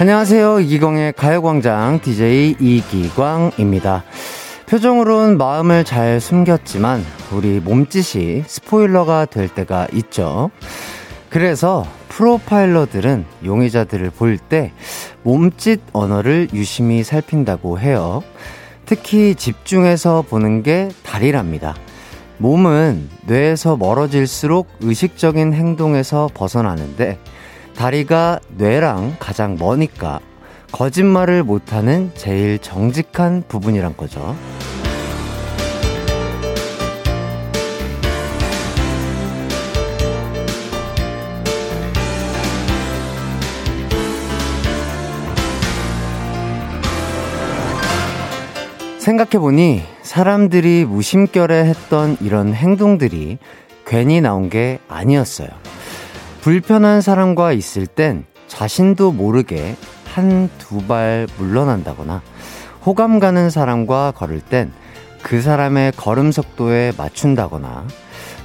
[0.00, 0.60] 안녕하세요.
[0.60, 4.02] 이기광의 가요광장 DJ 이기광입니다.
[4.64, 10.50] 표정으로는 마음을 잘 숨겼지만 우리 몸짓이 스포일러가 될 때가 있죠.
[11.28, 14.72] 그래서 프로파일러들은 용의자들을 볼 때
[15.22, 18.22] 몸짓 언어를 유심히 살핀다고 해요.
[18.86, 21.76] 특히 집중해서 보는 게 다리랍니다.
[22.38, 27.18] 몸은 뇌에서 멀어질수록 의식적인 행동에서 벗어나는데
[27.76, 30.20] 다리가 뇌랑 가장 머니까
[30.72, 34.36] 거짓말을 못하는 제일 정직한 부분이란 거죠.
[48.98, 53.38] 생각해보니 사람들이 무심결에 했던 이런 행동들이
[53.86, 55.48] 괜히 나온 게 아니었어요.
[56.42, 62.20] 불편한 사람과 있을 땐 자신도 모르게 한 두 발 물러난다거나
[62.84, 64.72] 호감 가는 사람과 걸을 땐
[65.22, 67.86] 그 사람의 걸음 속도에 맞춘다거나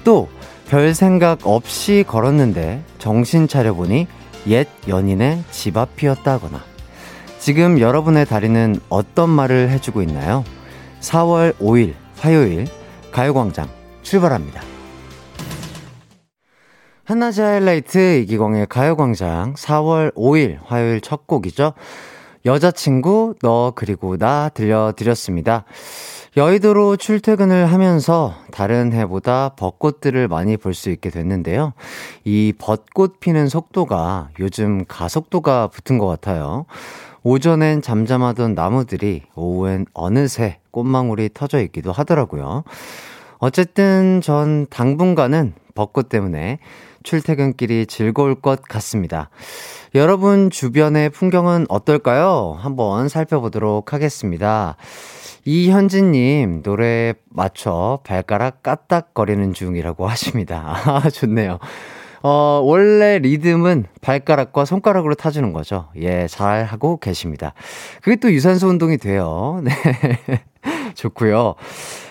[0.03, 0.27] 또
[0.67, 4.07] 별 생각 없이 걸었는데 정신 차려보니
[4.47, 6.59] 옛 연인의 집 앞이었다거나
[7.37, 10.43] 지금 여러분의 다리는 어떤 말을 해주고 있나요?
[11.01, 12.65] 4월 5일 화요일
[13.11, 13.67] 가요광장
[14.01, 14.74] 출발합니다.
[17.05, 21.73] 한낮의 하이라이트 이기광의 가요광장 4월 5일 화요일 첫 곡이죠.
[22.47, 25.65] 여자친구 너 그리고 나 들려드렸습니다.
[26.35, 31.73] 여의도로 출퇴근을 하면서 다른 해보다 벚꽃들을 많이 볼 수 있게 됐는데요.
[32.23, 36.65] 이 벚꽃 피는 속도가 요즘 가속도가 붙은 것 같아요.
[37.21, 42.63] 오전엔 잠잠하던 나무들이 오후엔 어느새 꽃망울이 터져 있기도 하더라고요.
[43.37, 46.59] 어쨌든 전 당분간은 벚꽃 때문에
[47.05, 49.29] 출퇴근길이 즐거울 것 같습니다.
[49.93, 52.57] 여러분 주변의 풍경은 어떨까요?
[52.59, 54.75] 한번 살펴보도록 하겠습니다.
[55.45, 60.75] 이현진님, 노래에 맞춰 발가락 까딱거리는 중이라고 하십니다.
[60.85, 61.59] 아, 좋네요.
[62.23, 65.89] 어, 원래 리듬은 발가락과 손가락으로 타주는 거죠.
[65.97, 67.53] 예, 잘 하고 계십니다.
[68.01, 69.61] 그게 또 유산소 운동이 돼요.
[69.63, 69.71] 네.
[70.95, 71.53] 좋고요.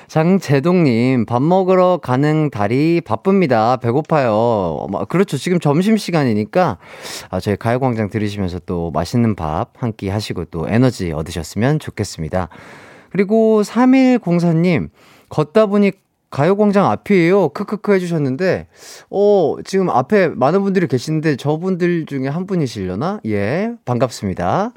[0.09, 3.77] 장재동님, 밥 먹으러 가는 달이 바쁩니다.
[3.77, 4.87] 배고파요.
[5.09, 5.37] 그렇죠.
[5.37, 6.79] 지금 점심시간이니까,
[7.31, 12.49] 아, 저희 가요광장 들으시면서 또 맛있는 밥 한 끼 하시고 또 에너지 얻으셨으면 좋겠습니다.
[13.11, 14.89] 그리고 3104님,
[15.29, 15.93] 걷다 보니
[16.31, 17.51] 가요광장 앞이에요.
[17.51, 18.67] 크크크 해주셨는데,
[19.11, 23.21] 어, 지금 앞에 많은 분들이 계시는데 저분들 중에 한 분이시려나?
[23.27, 24.73] 예, 반갑습니다.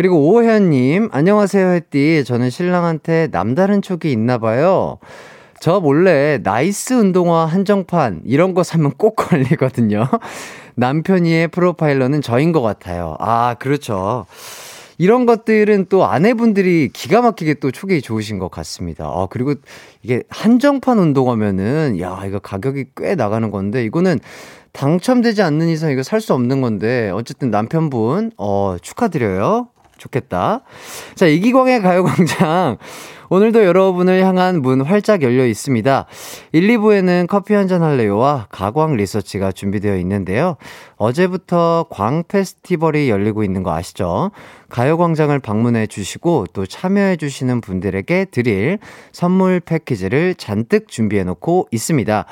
[0.00, 2.24] 그리고 오혜연님, 안녕하세요, 햇띠.
[2.24, 4.96] 저는 신랑한테 남다른 촉이 있나 봐요.
[5.60, 10.08] 저 몰래 나이키 운동화 한정판, 이런 거 사면 꼭 걸리거든요.
[10.76, 13.18] 남편이의 프로파일러는 저인 것 같아요.
[13.20, 14.24] 아, 그렇죠.
[14.96, 19.04] 이런 것들은 또 아내분들이 기가 막히게 또 촉이 좋으신 것 같습니다.
[19.04, 19.52] 아, 그리고
[20.02, 24.18] 이게 한정판 운동하면은, 야, 이거 가격이 꽤 나가는 건데, 이거는
[24.72, 29.68] 당첨되지 않는 이상 이거 살 수 없는 건데, 어쨌든 남편분, 어, 축하드려요.
[30.00, 30.62] 좋겠다.
[31.14, 32.78] 자, 이기광의 가요광장.
[33.32, 36.06] 오늘도 여러분을 향한 문 활짝 열려 있습니다.
[36.50, 40.56] 1, 2부에는 커피 한잔 할래요와 가광 리서치가 준비되어 있는데요.
[40.96, 44.32] 어제부터 광 페스티벌이 열리고 있는 거 아시죠?
[44.70, 48.78] 가요광장을 방문해 주시고 또 참여해 주시는 분들에게 드릴
[49.12, 52.24] 선물 패키지를 잔뜩 준비해 놓고 있습니다.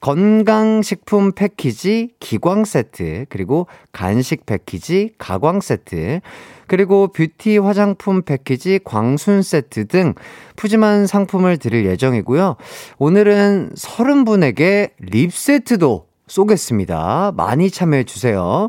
[0.00, 6.20] 건강식품 패키지 기광 세트, 그리고 간식 패키지 가광 세트,
[6.66, 10.14] 그리고 뷰티 화장품 패키지 광순 세트 등
[10.56, 12.56] 푸짐한 상품을 드릴 예정이고요.
[12.98, 17.32] 오늘은 30분에게 립 세트도 쏘겠습니다.
[17.36, 18.68] 많이 참여해 주세요.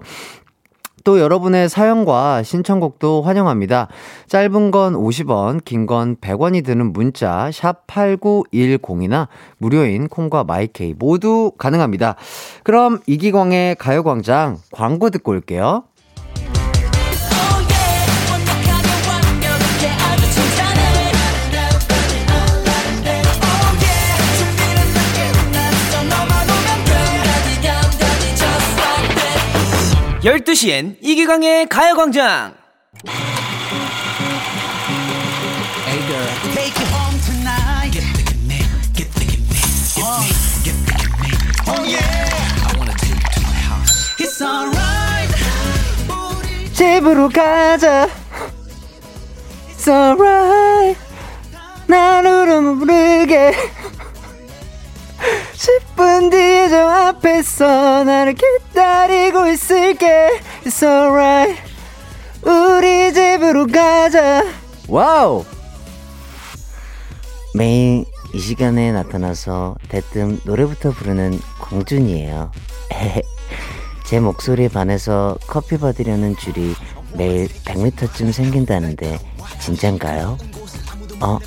[1.03, 3.87] 또 여러분의 사연과 신청곡도 환영합니다.
[4.27, 9.27] 짧은 건 50원, 긴 건 100원이 드는 문자 샵 8910이나
[9.57, 12.15] 무료인 콩과 마이케이 모두 가능합니다.
[12.63, 15.83] 그럼 이기광의 가요 광장 광고 듣고 올게요.
[30.23, 32.55] 12시엔 이기광의 가요광장!
[46.73, 48.07] 집으로 가자.
[49.71, 50.97] It's alright.
[51.85, 52.23] 난
[52.77, 53.82] 모르게.
[55.63, 61.61] 10분 뒤에 저 앞에서 나를 기다리고 있을게 It's alright
[62.41, 64.43] 우리 집으로 가자.
[64.89, 65.45] Wow!
[67.55, 72.51] 매일 이 시간에 나타나서 대뜸 노래부터 부르는 공준이에요.
[74.05, 76.75] 제 목소리에 반해서 커피 받으려는 줄이
[77.13, 79.17] 매일 100m쯤 생긴다는데
[79.61, 80.37] 진짠가요?
[81.21, 81.39] 어,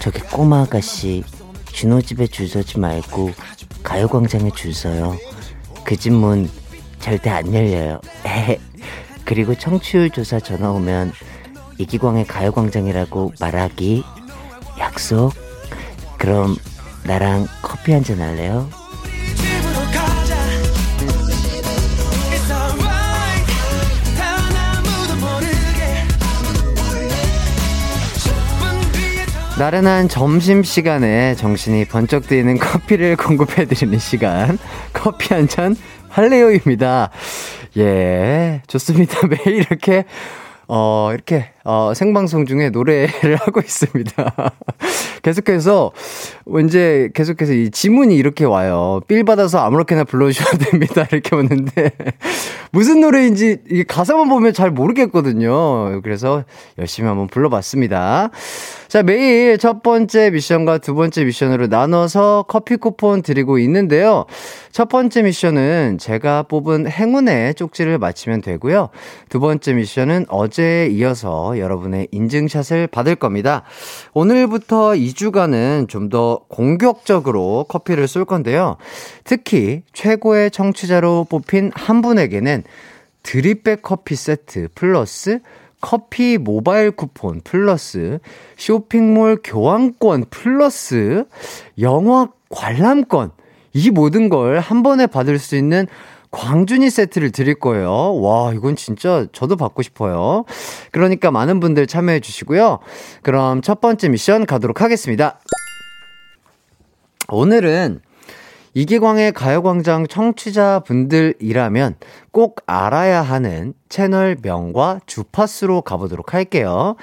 [0.00, 1.22] 저기 꼬마 아가씨
[1.72, 3.30] 준호 집에 줄 서지 말고
[3.82, 5.16] 가요광장에 줄 서요.
[5.84, 6.48] 그 집 문
[7.00, 8.00] 절대 안 열려요.
[9.24, 11.12] 그리고 청취율 조사 전화 오면
[11.78, 14.02] 이기광의 가요광장이라고 말하기
[14.78, 15.32] 약속.
[16.18, 16.56] 그럼
[17.04, 18.68] 나랑 커피 한 잔 할래요?
[29.60, 34.58] 나른한 점심시간에 정신이 번쩍 뜨이는 커피를 공급해드리는 시간.
[34.94, 35.76] 커피 한 잔
[36.08, 37.10] 할래요입니다.
[37.76, 39.20] 예, 좋습니다.
[39.28, 40.06] 매일 이렇게,
[40.66, 44.32] 어, 이렇게, 어, 생방송 중에 노래를 하고 있습니다.
[45.22, 45.92] 계속해서,
[46.58, 49.00] 이제 계속해서 이 지문이 이렇게 와요.
[49.08, 51.06] 삘 받아서 아무렇게나 불러주셔도 됩니다.
[51.12, 51.92] 이렇게 오는데.
[52.72, 56.00] 무슨 노래인지 이 가사만 보면 잘 모르겠거든요.
[56.02, 56.44] 그래서
[56.78, 58.30] 열심히 한번 불러봤습니다.
[58.88, 64.24] 자, 매일 첫 번째 미션과 두 번째 미션으로 나눠서 커피 쿠폰 드리고 있는데요.
[64.72, 68.88] 첫 번째 미션은 제가 뽑은 행운의 쪽지를 맞히면 되고요.
[69.28, 73.62] 두 번째 미션은 어제에 이어서 여러분의 인증샷을 받을 겁니다.
[74.12, 78.76] 오늘부터 2주간은 좀더 공격적으로 커피를 쏠 건데요.
[79.24, 82.64] 특히 최고의 청취자로 뽑힌 한 분에게는
[83.22, 85.40] 드립백 커피 세트 플러스
[85.80, 88.18] 커피 모바일 쿠폰 플러스
[88.56, 91.24] 쇼핑몰 교환권 플러스
[91.80, 93.30] 영화 관람권
[93.72, 95.86] 이 모든 걸 한 번에 받을 수 있는
[96.32, 98.20] 광준이 세트를 드릴 거예요.
[98.20, 100.44] 와, 이건 진짜 저도 받고 싶어요.
[100.92, 102.78] 그러니까 많은 분들 참여해 주시고요.
[103.22, 105.40] 그럼 첫 번째 미션 가도록 하겠습니다.
[107.30, 108.00] 오늘은
[108.74, 111.96] 이기광의 가요광장 청취자분들이라면
[112.30, 116.96] 꼭 알아야 하는 채널 명과 주파수로 가보도록 할게요.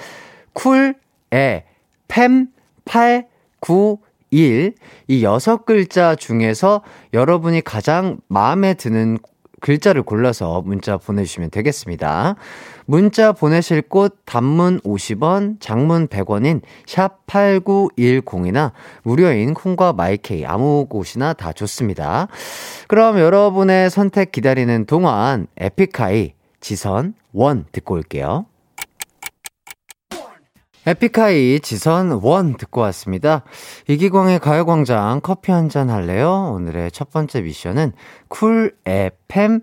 [0.53, 0.95] 쿨,
[1.33, 1.65] 에,
[2.07, 2.47] 팸,
[2.85, 3.27] 8,
[3.59, 3.99] 9,
[4.31, 4.73] 1.
[5.07, 6.83] 이 여섯 글자 중에서
[7.13, 9.17] 여러분이 가장 마음에 드는
[9.59, 12.35] 글자를 골라서 문자 보내주시면 되겠습니다.
[12.89, 18.71] 문자 보내실 곳 단문 50원, 장문 100원인 샵 8910이나
[19.03, 22.29] 무료인 콩과 마이케이 아무 곳이나 다 좋습니다.
[22.87, 26.31] 그럼 여러분의 선택 기다리는 동안 에픽하이
[26.61, 28.45] 지선 One 듣고 올게요.
[30.85, 33.43] 에픽하이 지선 One 듣고 왔습니다.
[33.89, 36.53] 이기광의 가요광장 커피 한 잔 할래요?
[36.55, 37.91] 오늘의 첫 번째 미션은
[38.29, 39.59] 쿨 FM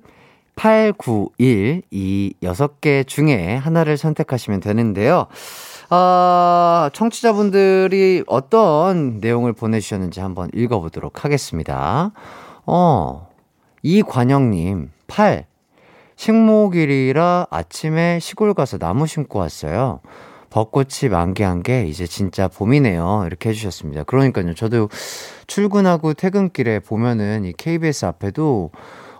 [0.56, 5.26] 891이 여섯 개 중에 하나를 선택하시면 되는데요.
[5.90, 12.12] 아, 청취자분들이 어떤 내용을 보내주셨는지 한번 읽어보도록 하겠습니다.
[12.66, 13.28] 어,
[13.82, 15.46] 이관영님, 8.
[16.16, 20.00] 식목일이라 아침에 시골 가서 나무 심고 왔어요.
[20.50, 23.24] 벚꽃이 만개한 게 이제 진짜 봄이네요.
[23.26, 24.04] 이렇게 해주셨습니다.
[24.04, 24.54] 그러니까요.
[24.54, 24.88] 저도
[25.48, 28.70] 출근하고 퇴근길에 보면은 이 KBS 앞에도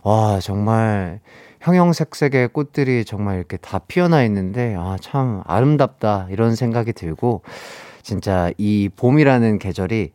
[0.05, 1.21] 와, 정말
[1.61, 6.29] 형형색색의 꽃들이 정말 이렇게 다 피어나 있는데, 아, 참 아름답다.
[6.31, 7.43] 이런 생각이 들고,
[8.03, 10.13] 진짜 이 봄이라는 계절이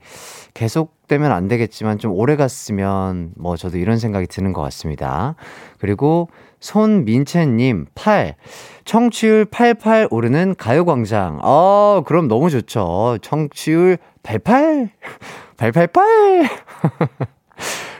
[0.54, 5.34] 계속되면 안 되겠지만 좀 오래 갔으면 뭐 저도 이런 생각이 드는 것 같습니다.
[5.80, 6.30] 그리고
[6.60, 8.36] 손민채님, 8.
[8.86, 11.40] 청취율 88 오르는 가요광장.
[11.42, 13.18] 어, 그럼 너무 좋죠.
[13.24, 14.92] 청취율 88?
[15.58, 16.50] 888?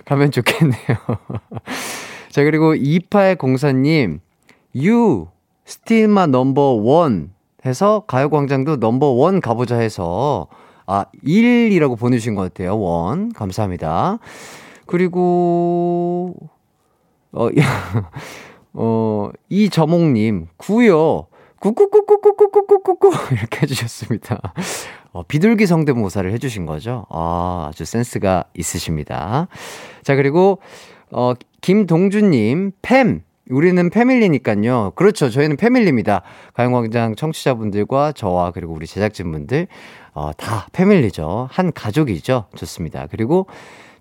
[0.10, 0.98] 가면 좋겠네요.
[2.32, 4.20] 자, 그리고 2804님,
[4.78, 5.28] 유,
[5.66, 7.32] 스틸마 넘버 원
[7.64, 10.48] 해서 가요광장도 넘버 원 가보자 해서,
[10.88, 12.80] 아, 1이라고 보내주신 것 같아요.
[12.80, 13.32] One.
[13.34, 14.18] 감사합니다.
[14.88, 16.34] 그리고,
[17.32, 17.50] 어,
[18.74, 21.28] 어, 이저몽님, 구요.
[21.60, 24.54] 꾸꾸꾸꾸꾸꾸꾸꾸꾸 이렇게 해주셨습니다.
[25.12, 27.06] 어, 비둘기 성대모사를 해주신 거죠.
[27.10, 29.48] 아, 아주 센스가 있으십니다.
[30.04, 30.60] 자, 그리고,
[31.12, 33.22] 어, 김동준님, Fam.
[33.50, 34.92] 우리는 family니까요.
[34.96, 35.32] 그렇죠.
[35.32, 36.22] 저희는 family입니다.
[36.54, 39.68] 가요광장 청취자분들과 저와 그리고 우리 제작진분들,
[40.14, 41.48] 어, 다 family죠.
[41.52, 42.46] 한 가족이죠.
[42.56, 43.08] 좋습니다.
[43.10, 43.48] 그리고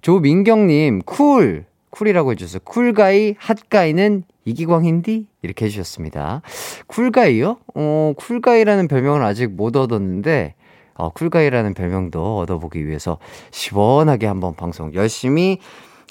[0.02, 1.64] 조민경님, Cool.
[1.90, 5.26] Cool이라고 해주셔서 cool guy, hot guy는 이기광인디?
[5.42, 6.42] 이렇게 해주셨습니다.
[6.86, 7.58] Cool guy요?
[7.74, 10.54] 어, cool guy라는 별명을 아직 못 얻었는데,
[10.94, 13.18] 어, cool guy라는 별명도 얻어보기 위해서
[13.50, 15.58] 시원하게 한번 방송 열심히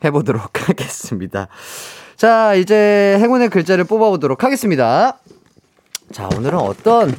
[0.04, 1.48] 해보도록 하겠습니다.
[2.16, 5.20] 자, 이제 행운의 글자를 뽑아보도록 하겠습니다.
[6.12, 7.14] 자, 오늘은 어떤,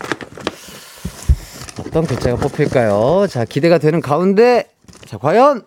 [1.79, 3.27] 어떤 글자가 뽑힐까요?
[3.29, 4.69] 자, 기대가 되는 가운데,
[5.05, 5.63] 자, 과연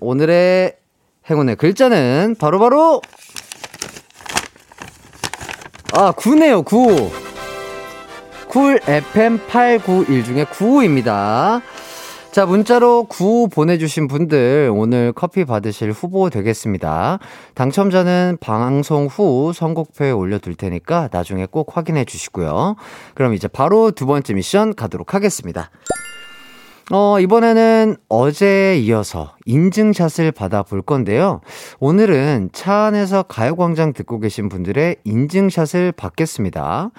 [0.00, 0.76] 오늘의
[1.28, 3.02] 행운의 글자는 바로 바로, 바로
[5.92, 7.10] 아, 9네요, 9.
[8.48, 11.62] 쿨 FM 891 중에 9입니다.
[12.32, 17.18] 자, 문자로 구 보내주신 분들 오늘 커피 받으실 후보 되겠습니다.
[17.54, 22.76] 당첨자는 방송 후 선곡표에 올려둘 테니까 나중에 꼭 확인해 주시고요.
[23.14, 25.70] 그럼 이제 바로 두 번째 미션 가도록 하겠습니다.
[26.92, 31.40] 어, 이번에는 어제에 이어서 인증샷을 받아볼 건데요.
[31.80, 36.90] 오늘은 차 안에서 가요광장 듣고 계신 분들의 인증샷을 받겠습니다.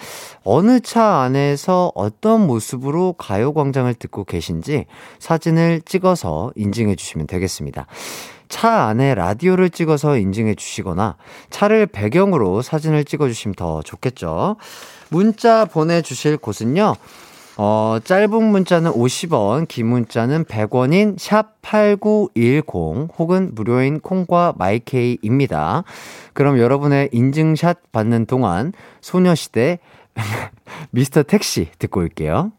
[0.43, 4.87] 어느 차 안에서 어떤 모습으로 가요광장을 듣고 계신지
[5.19, 7.87] 사진을 찍어서 인증해 주시면 되겠습니다.
[8.49, 11.15] 차 안에 라디오를 찍어서 인증해 주시거나
[11.49, 14.57] 차를 배경으로 사진을 찍어 주시면 더 좋겠죠.
[15.09, 16.95] 문자 보내주실 곳은요.
[17.59, 25.83] 어, 짧은 문자는 50원, 긴 문자는 100원인 샵 8910 혹은 무료인 콩과 마이케이입니다.
[26.33, 29.79] 그럼 여러분의 인증샷 받는 동안 소녀시대
[30.91, 32.51] 미스터 택시 듣고 올게요.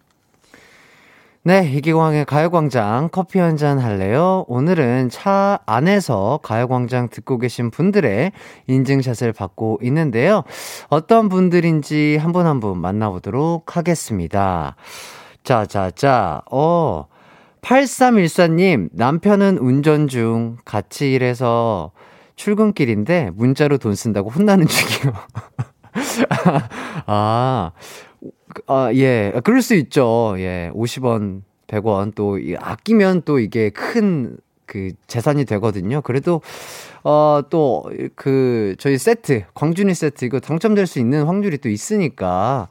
[1.49, 4.45] 네, 이기광의 가요광장 커피 한 잔 할래요?
[4.49, 8.33] 오늘은 차 안에서 가요광장 듣고 계신 분들의
[8.67, 10.45] 인증샷을 받고 있는데요.
[10.91, 14.77] 어떤 분들인지 한 분 한 분 만나보도록 하겠습니다.
[15.43, 17.07] 자, 자, 자, 어,
[17.63, 21.93] 8314님, 남편은 운전 중 같이 일해서
[22.37, 25.15] 출근길인데 문자로 돈 쓴다고 혼나는 중이요.
[27.07, 27.73] 아,
[28.67, 29.33] 아, 예.
[29.45, 30.35] 그럴 수 있죠.
[30.39, 30.71] 예.
[30.75, 34.39] 50원, 100원 또 아끼면 또 이게 큰
[34.69, 36.03] 그 재산이 되거든요.
[36.03, 36.43] 그래도
[37.05, 37.85] 어 또
[38.17, 42.69] 그 저희 세트 광준이 세트 이거 당첨될 수 있는 확률이 또 있으니까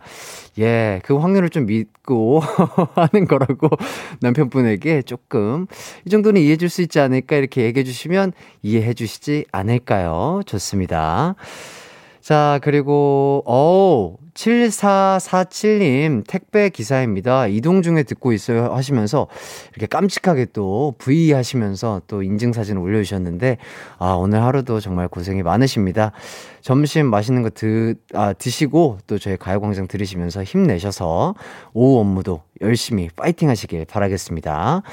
[0.60, 2.42] 예, 그 확률을 좀 믿고
[2.96, 3.70] 하는 거라고
[4.22, 5.68] 남편분에게 조금
[6.06, 10.42] 이 정도는 이해해 줄 수 있지 않을까 이렇게 얘기해 주시면 이해해 주시지 않을까요?
[10.46, 11.36] 좋습니다.
[12.22, 17.48] 자, 그리고, 어우, 7447님, 택배 기사입니다.
[17.48, 19.28] 이동 중에 듣고 있어요 하시면서,
[19.72, 23.58] 이렇게 깜찍하게 또 V 하시면서 또 인증사진 올려주셨는데,
[23.98, 26.12] 아, 오늘 하루도 정말 고생이 많으십니다.
[26.62, 31.34] 점심 맛있는 거 드, 아, 드시고, 또 저희 가요광장 들으시면서 힘내셔서,
[31.74, 34.84] 오후 업무도 열심히 파이팅 하시길 바라겠습니다.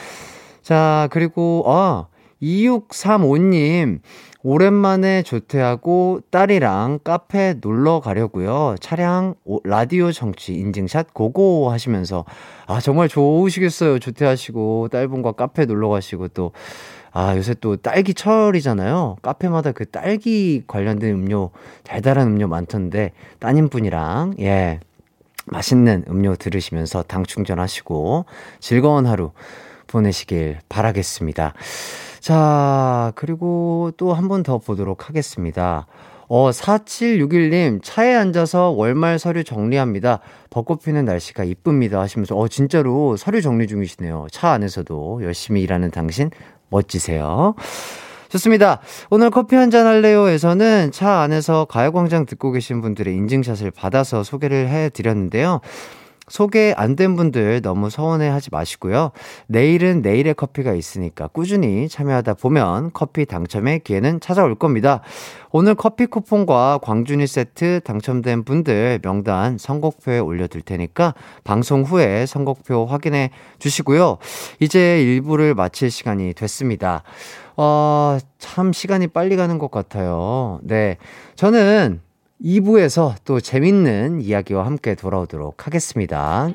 [0.63, 2.07] 자, 그리고, 아,
[2.43, 4.01] 2635님,
[4.47, 8.75] 오랜만에 조퇴하고 딸이랑 카페 놀러 가려고요.
[8.79, 9.35] 차량
[9.65, 12.27] 라디오 정치 인증샷 고고 하시면서
[12.67, 13.99] 아 정말 좋으시겠어요.
[13.99, 16.53] 조퇴하시고 딸분과 카페 놀러 가시고 또
[17.11, 19.17] 아, 요새 또 딸기 철이잖아요.
[19.23, 21.51] 카페마다 그 딸기 관련된 음료,
[21.85, 24.81] 달달한 음료 많던데, 따님분이랑, 예,
[25.47, 28.25] 맛있는 음료 들으시면서 당 충전하시고,
[28.59, 29.31] 즐거운 하루
[29.87, 31.55] 보내시길 바라겠습니다.
[32.25, 35.87] 자, 그리고 또 한 번 더 보도록 하겠습니다.
[36.27, 40.21] 어, 4761님, 차에 앉아서 월말 서류 정리합니다.
[40.49, 42.01] 벚꽃 피는 날씨가 이쁩니다.
[42.01, 44.29] 하시면서, 어, 진짜로 서류 정리 중이시네요.
[44.33, 46.31] 차 안에서도 열심히 일하는 당신,
[46.71, 47.57] 멋지세요.
[48.31, 48.81] 좋습니다.
[49.11, 54.89] 오늘 커피 한 잔 할래요에서는 차 안에서 가요광장 듣고 계신 분들의 인증샷을 받아서 소개를 해
[54.89, 55.61] 드렸는데요.
[56.29, 59.11] 소개 안 된 분들 너무 서운해 하지 마시고요.
[59.49, 65.01] 내일은 내일의 커피가 있으니까 꾸준히 참여하다 보면 커피 당첨의 기회는 찾아올 겁니다.
[65.51, 73.31] 오늘 커피 쿠폰과 광준이 세트 당첨된 분들 명단 선곡표에 올려둘 테니까 방송 후에 선곡표 확인해
[73.59, 74.19] 주시고요.
[74.61, 77.03] 이제 1부를 마칠 시간이 됐습니다.
[77.57, 80.61] 어, 참 시간이 빨리 가는 것 같아요.
[80.63, 80.97] 네.
[81.37, 82.01] 저는
[82.43, 86.49] 2부에서 또 재밌는 이야기와 함께 돌아오도록 하겠습니다.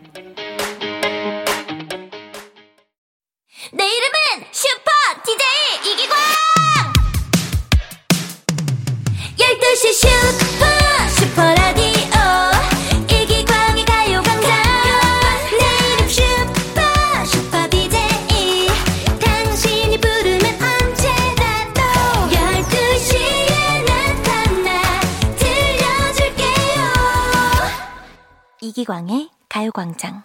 [3.73, 4.91] 내 이름은 슈퍼
[5.25, 6.17] DJ 이기광!
[9.37, 10.58] 12시 슈
[28.69, 30.21] 이기광의 가요광장.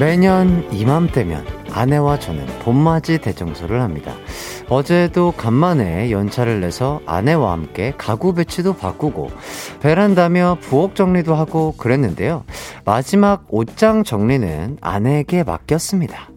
[0.00, 4.14] 매년 이맘때면 아내와 저는 봄맞이 대청소를 합니다.
[4.68, 9.30] 어제도 간만에 연차를 내서 아내와 함께 가구 배치도 바꾸고
[9.80, 12.44] 베란다며 부엌 정리도 하고 그랬는데요.
[12.84, 16.30] 마지막 옷장 정리는 아내에게 맡겼습니다.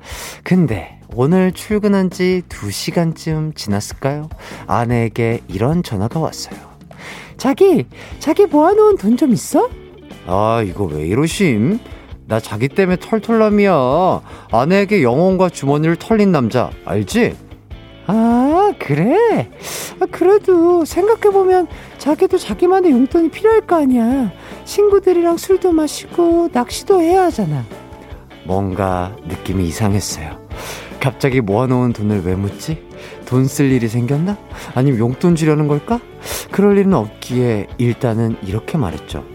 [0.43, 4.29] 근데 오늘 출근한 지 2시간쯤 지났을까요?
[4.67, 6.59] 아내에게 이런 전화가 왔어요.
[7.37, 7.85] 자기,
[8.19, 9.69] 자기 모아놓은 돈 좀 있어?
[10.25, 11.79] 아, 이거 왜 이러심?
[12.27, 14.21] 나 자기 때문에 털털남이야.
[14.51, 17.35] 아내에게 영혼과 주머니를 털린 남자, 알지?
[18.07, 19.49] 아, 그래?
[19.99, 24.31] 아, 그래도 생각해보면 자기도 자기만의 용돈이 필요할 거 아니야.
[24.65, 27.63] 친구들이랑 술도 마시고 낚시도 해야 하잖아.
[28.45, 30.39] 뭔가 느낌이 이상했어요.
[31.01, 32.85] 갑자기 모아놓은 돈을 왜 묻지?
[33.25, 34.37] 돈 쓸 일이 생겼나?
[34.73, 35.99] 아니면 용돈 주려는 걸까?
[36.51, 39.25] 그럴 일은 없기에 일단은 이렇게 말했죠.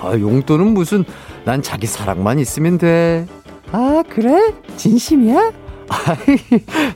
[0.00, 1.04] 아, 용돈은 무슨,
[1.44, 3.26] 난 자기 사랑만 있으면 돼.
[3.72, 4.52] 아, 그래?
[4.76, 5.52] 진심이야?
[5.88, 6.38] 아이,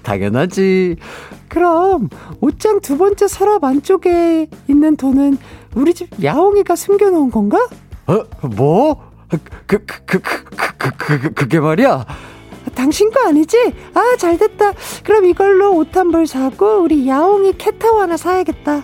[0.03, 0.97] 당연하지.
[1.49, 2.09] 그럼
[2.41, 5.39] 옷장 두 번째 서랍 안쪽에 있는 돈은
[5.75, 7.59] 우리 집 야옹이가 숨겨놓은 건가?
[8.07, 8.23] 어?
[8.57, 9.09] 뭐?
[9.29, 12.05] 그, 그, 그, 그, 그, 그, 그, 그게 말이야?
[12.75, 13.57] 당신 거 아니지?
[13.95, 14.73] 아, 잘 됐다.
[15.05, 18.83] 그럼 이걸로 옷 한 벌 사고 우리 야옹이 캣타워 하나 사야겠다.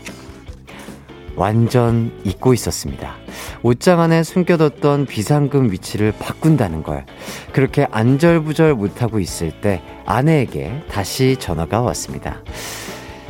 [1.37, 3.17] 완전 잊고 있었습니다.
[3.63, 7.05] 옷장 안에 숨겨뒀던 비상금 위치를 바꾼다는 걸.
[7.53, 12.43] 그렇게 안절부절 못하고 있을 때 아내에게 다시 전화가 왔습니다.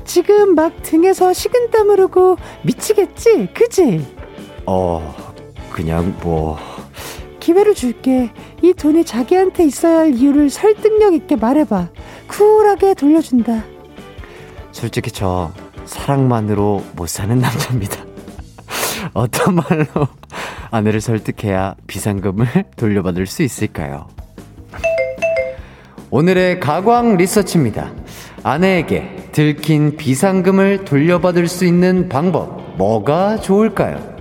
[0.04, 3.48] 지금 막 등에서 식은땀 흐르고 미치겠지?
[3.54, 4.06] 그지?
[4.66, 5.14] 어,
[5.70, 6.58] 그냥 뭐.
[7.40, 8.30] 기회를 줄게.
[8.62, 11.90] 이 돈이 자기한테 있어야 할 이유를 설득력 있게 말해봐.
[12.26, 13.64] 쿨하게 돌려준다.
[14.72, 15.52] 솔직히 저
[15.84, 17.96] 사랑만으로 못 사는 남자입니다.
[19.14, 20.08] 어떤 말로
[20.70, 24.08] 아내를 설득해야 비상금을 돌려받을 수 있을까요?
[26.10, 27.90] 오늘의 가광 리서치입니다.
[28.42, 34.14] 아내에게 들킨 비상금을 돌려받을 수 있는 방법, 뭐가 좋을까요?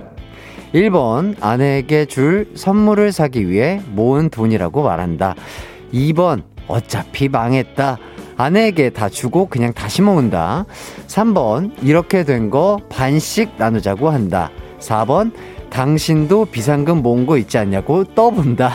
[0.74, 5.36] 1번, 아내에게 줄 선물을 사기 위해 모은 돈이라고 말한다.
[5.92, 7.98] 2번, 어차피 망했다.
[8.36, 10.66] 아내에게 다 주고 그냥 다시 모은다.
[11.06, 14.50] 3번, 이렇게 된 거 반씩 나누자고 한다.
[14.80, 15.32] 4번,
[15.70, 18.72] 당신도 비상금 모은 거 있지 않냐고 떠본다.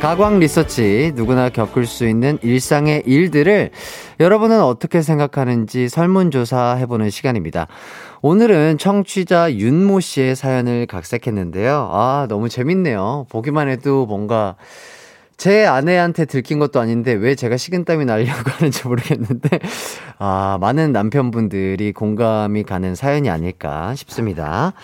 [0.00, 3.70] 가광 리서치 누구나 겪을 수 있는 일상의 일들을
[4.18, 7.66] 여러분은 어떻게 생각하는지 설문조사 해보는 시간입니다.
[8.22, 11.88] 오늘은 청취자 윤모 씨의 사연을 각색했는데요.
[11.90, 13.26] 아, 너무 재밌네요.
[13.30, 14.56] 보기만 해도 뭔가
[15.38, 19.58] 제 아내한테 들킨 것도 아닌데 왜 제가 식은땀이 나려고 하는지 모르겠는데,
[20.18, 24.74] 아, 많은 남편분들이 공감이 가는 사연이 아닐까 싶습니다.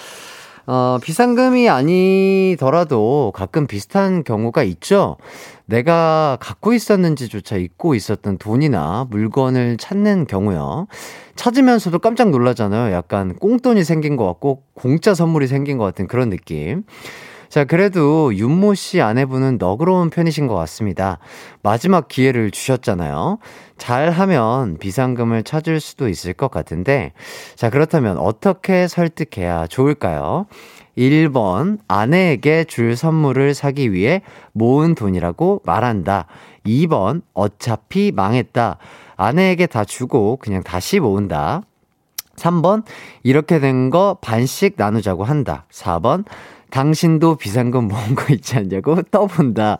[0.66, 5.16] 어, 비상금이 아니더라도 가끔 비슷한 경우가 있죠.
[5.64, 10.88] 내가 갖고 있었는지조차 잊고 있었던 돈이나 물건을 찾는 경우요.
[11.36, 12.92] 찾으면서도 깜짝 놀라잖아요.
[12.94, 16.82] 약간 꽁돈이 생긴 것 같고 공짜 선물이 생긴 것 같은 그런 느낌.
[17.48, 21.18] 자, 그래도 윤모 씨 아내분은 너그러운 편이신 것 같습니다.
[21.62, 23.38] 마지막 기회를 주셨잖아요.
[23.78, 27.12] 잘 하면 비상금을 찾을 수도 있을 것 같은데,
[27.54, 30.46] 자, 그렇다면 어떻게 설득해야 좋을까요?
[30.96, 36.26] 1번, 아내에게 줄 선물을 사기 위해 모은 돈이라고 말한다.
[36.64, 38.78] 2번, 어차피 망했다.
[39.16, 41.62] 아내에게 다 주고 그냥 다시 모은다.
[42.36, 42.84] 3번,
[43.22, 45.66] 이렇게 된 거 반씩 나누자고 한다.
[45.70, 46.24] 4번,
[46.70, 49.78] 당신도 비상금 모은 거 있지 않냐고 떠본다.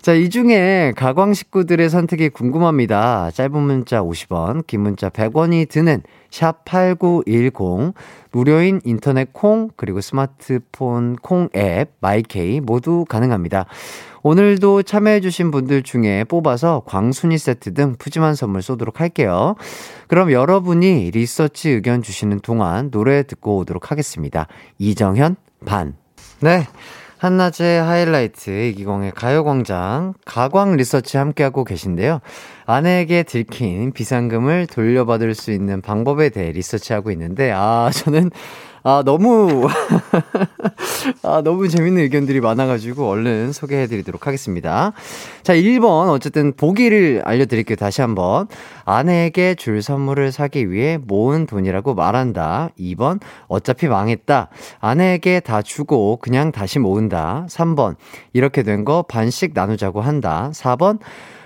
[0.00, 3.30] 자, 이 중에 가광 식구들의 선택이 궁금합니다.
[3.32, 7.94] 짧은 문자 50원, 긴 문자 100원이 드는 샵8910,
[8.30, 13.66] 무료인 인터넷 콩, 그리고 스마트폰 콩 앱, 마이케이 모두 가능합니다.
[14.22, 19.56] 오늘도 참여해주신 분들 중에 뽑아서 광순이 세트 등 푸짐한 선물 쏘도록 할게요.
[20.06, 24.46] 그럼 여러분이 리서치 의견 주시는 동안 노래 듣고 오도록 하겠습니다.
[24.78, 25.96] 이정현, 반.
[26.40, 26.66] 네.
[27.18, 32.20] 한낮의 하이라이트 이기광의 가요광장 가광 리서치 함께하고 계신데요.
[32.64, 38.30] 아내에게 들킨 비상금을 돌려받을 수 있는 방법에 대해 리서치하고 있는데 아 저는
[38.88, 39.68] 아, 너무,
[41.22, 44.92] 아, 너무 재밌는 의견들이 많아가지고 얼른 소개해드리도록 하겠습니다.
[45.42, 46.08] 자, 1번.
[46.08, 47.76] 어쨌든 보기를 알려드릴게요.
[47.76, 48.48] 다시 한 번.
[48.86, 52.70] 아내에게 줄 선물을 사기 위해 모은 돈이라고 말한다.
[52.80, 53.20] 2번.
[53.48, 54.48] 어차피 망했다.
[54.80, 57.44] 아내에게 다 주고 그냥 다시 모은다.
[57.50, 57.96] 3번.
[58.32, 60.50] 이렇게 된 거 반씩 나누자고 한다.
[60.54, 60.98] 4번.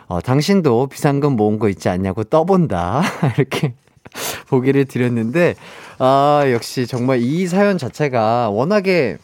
[0.06, 3.02] 어, 당신도 비상금 모은 거 있지 않냐고 떠본다.
[3.36, 3.74] 이렇게
[4.48, 5.54] 보기를 드렸는데,
[5.98, 9.18] 아, 역시 정말 이 사연 자체가 워낙에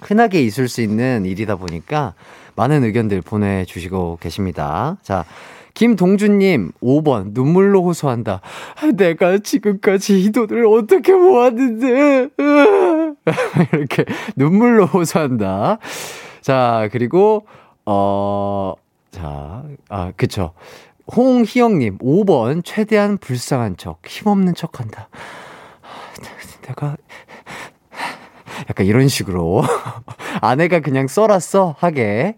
[0.00, 2.14] 흔하게 있을 수 있는 일이다 보니까
[2.54, 4.96] 많은 의견들 보내주시고 계십니다.
[5.02, 5.24] 자,
[5.74, 8.40] 김동준님, 5번, 눈물로 호소한다.
[8.96, 12.30] 내가 지금까지 이 돈을 어떻게 모았는데.
[13.72, 14.04] 이렇게
[14.36, 15.78] 눈물로 호소한다.
[16.40, 17.46] 자, 그리고,
[17.84, 18.72] 어,
[19.10, 20.54] 자, 아, 그쵸.
[21.14, 25.08] 홍희영님, 5번, 최대한 불쌍한 척, 힘없는 척 한다.
[26.62, 26.96] 내가,
[28.68, 29.62] 약간 이런 식으로.
[30.40, 31.76] 아내가 그냥 썰었어?
[31.78, 32.36] 하게.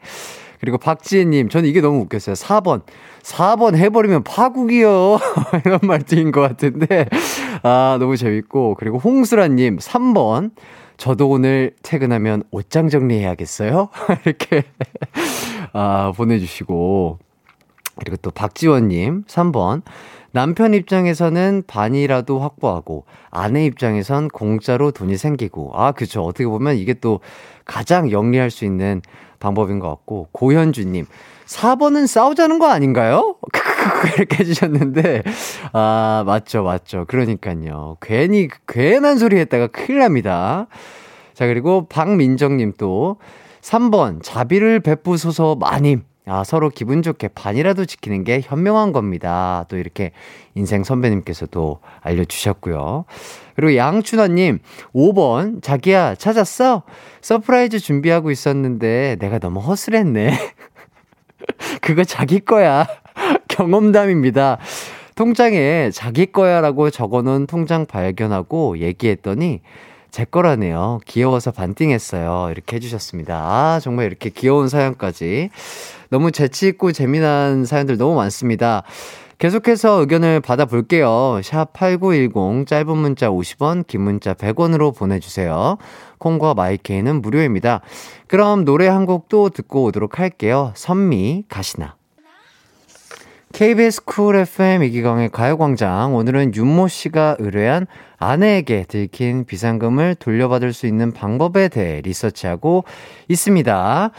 [0.61, 2.35] 그리고 박지혜님, 저는 이게 너무 웃겼어요.
[2.35, 2.83] 4번.
[3.23, 5.19] 4번 해버리면 파국이요.
[5.65, 7.07] 이런 말투인 것 같은데.
[7.63, 8.75] 아, 너무 재밌고.
[8.79, 10.51] 그리고 홍수라님, 3번.
[10.97, 13.89] 저도 오늘 퇴근하면 옷장 정리해야겠어요?
[14.27, 14.65] 이렇게,
[15.73, 17.19] 아, 보내주시고.
[17.99, 19.83] 그리고 또 박지원님, 3번.
[20.31, 26.23] 남편 입장에서는 반이라도 확보하고, 아내 입장에선 공짜로 돈이 생기고, 아, 그쵸.
[26.23, 27.21] 어떻게 보면 이게 또
[27.65, 29.03] 가장 영리할 수 있는
[29.41, 31.07] 방법인 것 같고, 고현주님,
[31.47, 33.37] 4번은 싸우자는 거 아닌가요?
[34.17, 35.23] 이렇게 해주셨는데,
[35.73, 37.07] 아, 맞죠, 맞죠.
[37.09, 37.97] 그러니까요.
[38.03, 40.67] 괜히, 괜한 소리 했다가 큰일 납니다.
[41.33, 43.17] 자, 그리고 박민정님 또,
[43.63, 46.03] 3번, 자비를 베푸소서 마님.
[46.29, 49.65] 아, 서로 기분 좋게 반이라도 지키는 게 현명한 겁니다.
[49.69, 50.13] 또 이렇게
[50.55, 53.05] 인생 선배님께서도 알려주셨고요.
[53.57, 54.59] 그리고 양춘화님,
[54.95, 56.83] 5번, 자기야, 찾았어?
[57.23, 60.33] surprise 준비하고 있었는데 내가 너무 허술했네.
[61.81, 62.87] 그거 자기 거야.
[63.49, 64.59] 경험담입니다.
[65.15, 69.63] 통장에 자기 거야라고 적어 놓은 통장 발견하고 얘기했더니
[70.11, 71.01] 제 거라네요.
[71.07, 72.49] 귀여워서 반띵했어요.
[72.51, 73.35] 이렇게 해주셨습니다.
[73.37, 75.51] 아, 정말 이렇게 귀여운 사연까지.
[76.11, 78.83] 너무 재치있고 재미난 사연들 너무 많습니다.
[79.39, 81.41] 계속해서 의견을 받아볼게요.
[81.45, 85.79] 샵 8910, 짧은 문자 50원, 긴 문자 100원으로 보내주세요.
[86.19, 87.81] 콩과 마이케이는 무료입니다.
[88.27, 90.73] 그럼 노래 한곡또 듣고 오도록 할게요.
[90.75, 91.95] 선미, 가시나.
[93.53, 96.15] KBS 쿨 FM 이기광의 가요광장.
[96.15, 97.87] 오늘은 윤모 씨가 의뢰한
[98.19, 102.85] 아내에게 들킨 비상금을 돌려받을 수 있는 방법에 대해 리서치하고
[103.29, 104.11] 있습니다.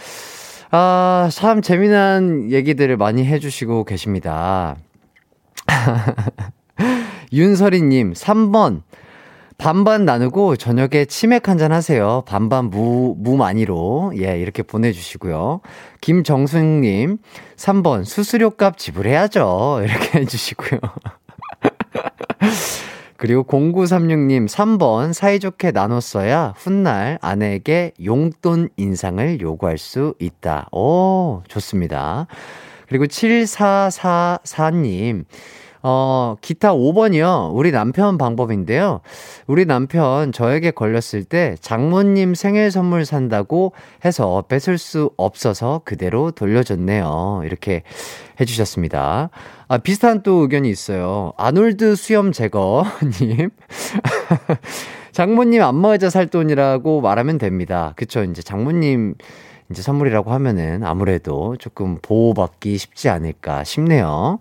[0.71, 4.75] 아, 참 재미난 얘기들을 많이 해주시고 계십니다.
[7.33, 8.83] 윤설이님, 3번.
[9.57, 12.23] 반반 나누고 저녁에 치맥 한잔 하세요.
[12.25, 14.13] 반반 무, 무 많이로.
[14.17, 15.61] 예, 이렇게 보내주시고요.
[16.01, 17.17] 김정숙님,
[17.57, 19.81] 3번 수수료 값 지불해야죠.
[19.83, 20.79] 이렇게 해주시고요.
[23.19, 30.69] 그리고 0936님 3번 사이좋게 나눴어야 훗날 아내에게 용돈 인상을 요구할 수 있다.
[30.71, 32.27] 오, 좋습니다.
[32.87, 35.25] 그리고 7444님
[35.81, 37.51] 어, 기타 5번이요.
[37.53, 39.01] 우리 남편 방법인데요.
[39.47, 47.43] 우리 남편 저에게 걸렸을 때 장모님 생일 선물 산다고 해서 뺏을 수 없어서 그대로 돌려줬네요.
[47.45, 47.83] 이렇게
[48.39, 49.29] 해주셨습니다.
[49.71, 51.31] 아, 비슷한 또 의견이 있어요.
[51.37, 53.51] 아놀드 수염 제거님.
[55.13, 57.93] 장모님 안마의자 살 돈이라고 말하면 됩니다.
[57.95, 58.23] 그쵸.
[58.23, 59.13] 이제 장모님
[59.69, 64.39] 이제 선물이라고 하면은 아무래도 조금 보호받기 쉽지 않을까 싶네요.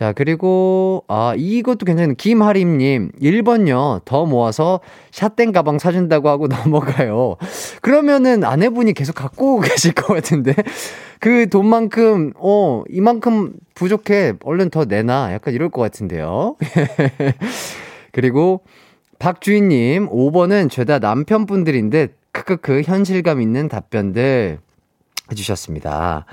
[0.00, 4.02] 자, 그리고, 아, 이것도 괜찮은 김하림님, 1번요.
[4.06, 7.36] 더 모아서 샷땡 가방 사준다고 하고 넘어가요.
[7.82, 10.54] 그러면은 아내분이 계속 갖고 계실 것 같은데.
[11.18, 14.32] 그 돈만큼, 어, 이만큼 부족해.
[14.42, 15.34] 얼른 더 내놔.
[15.34, 16.56] 약간 이럴 것 같은데요.
[18.12, 18.62] 그리고,
[19.18, 24.60] 박주인님, 5번은 죄다 남편분들인데, 크크크, 현실감 있는 답변들
[25.30, 26.24] 해주셨습니다.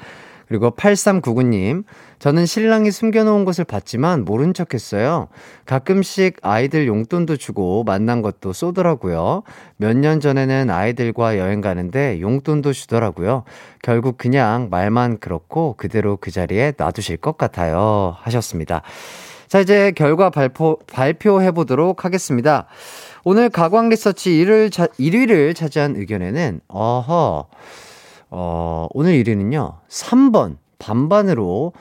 [0.48, 1.84] 그리고 8399님,
[2.20, 5.28] 저는 신랑이 숨겨놓은 것을 봤지만 모른 척 했어요.
[5.66, 9.44] 가끔씩 아이들 용돈도 주고 만난 것도 쏘더라고요.
[9.76, 13.44] 몇 년 전에는 아이들과 여행 가는데 용돈도 주더라고요.
[13.84, 18.16] 결국 그냥 말만 그렇고 그대로 그 자리에 놔두실 것 같아요.
[18.22, 18.82] 하셨습니다.
[19.48, 22.68] 자, 이제 결과 발표, 발표해 보도록 하겠습니다.
[23.24, 27.48] 오늘 가광 리서치 1위를, 차, 1위를 차지한 의견에는, 어허,
[28.30, 31.74] 어, 오늘 1위는요, 3번, 반반으로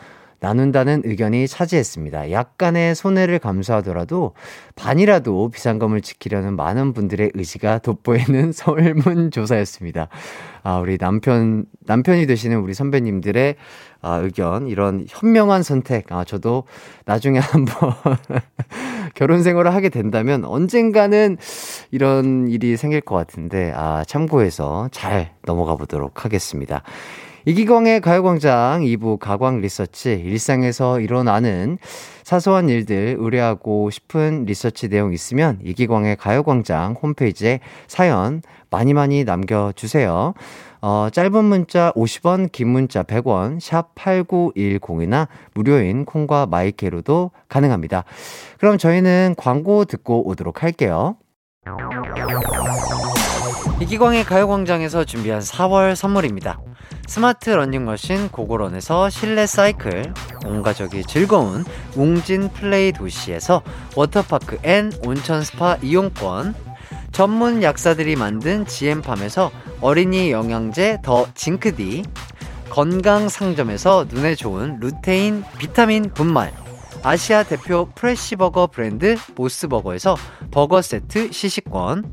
[0.46, 2.30] 나눈다는 의견이 차지했습니다.
[2.30, 4.34] 약간의 손해를 감수하더라도
[4.76, 10.08] 반이라도 비상금을 지키려는 많은 분들의 의지가 돋보이는 설문조사였습니다.
[10.62, 13.56] 아, 우리 남편, 남편이 되시는 우리 선배님들의
[14.02, 16.12] 아, 의견, 이런 현명한 선택.
[16.12, 16.62] 아, 저도
[17.06, 17.92] 나중에 한번
[19.14, 21.38] 결혼 생활을 하게 된다면 언젠가는
[21.90, 26.84] 이런 일이 생길 것 같은데, 아, 참고해서 잘 넘어가 보도록 하겠습니다.
[27.48, 31.78] 이기광의 가요광장 2부 가광 리서치, 일상에서 일어나는
[32.24, 40.34] 사소한 일들 의뢰하고 싶은 리서치 내용 있으면 이기광의 가요광장 홈페이지에 사연 많이 많이 남겨주세요.
[40.82, 48.02] 어, 짧은 문자 50원, 긴 문자 100원, 샵 8910이나 무료인 콩과 마이케이로도 가능합니다.
[48.58, 51.14] 그럼 저희는 광고 듣고 오도록 할게요.
[53.80, 56.58] 이기광의 가요광장에서 준비한 4월 선물입니다.
[57.06, 60.12] 스마트 러닝머신 고고런에서 실내 사이클,
[60.44, 61.64] 온 가족이 즐거운
[61.94, 63.62] 웅진 플레이 도시에서
[63.94, 66.54] 워터파크 and 온천 스파 이용권,
[67.12, 72.02] 전문 약사들이 만든 지엠팜에서 어린이 영양제 더 징크디,
[72.70, 76.52] 건강 상점에서 눈에 좋은 루테인 비타민 분말,
[77.02, 80.16] 아시아 대표 fresh 버거 브랜드 모스버거에서
[80.50, 82.12] 버거 세트 시식권,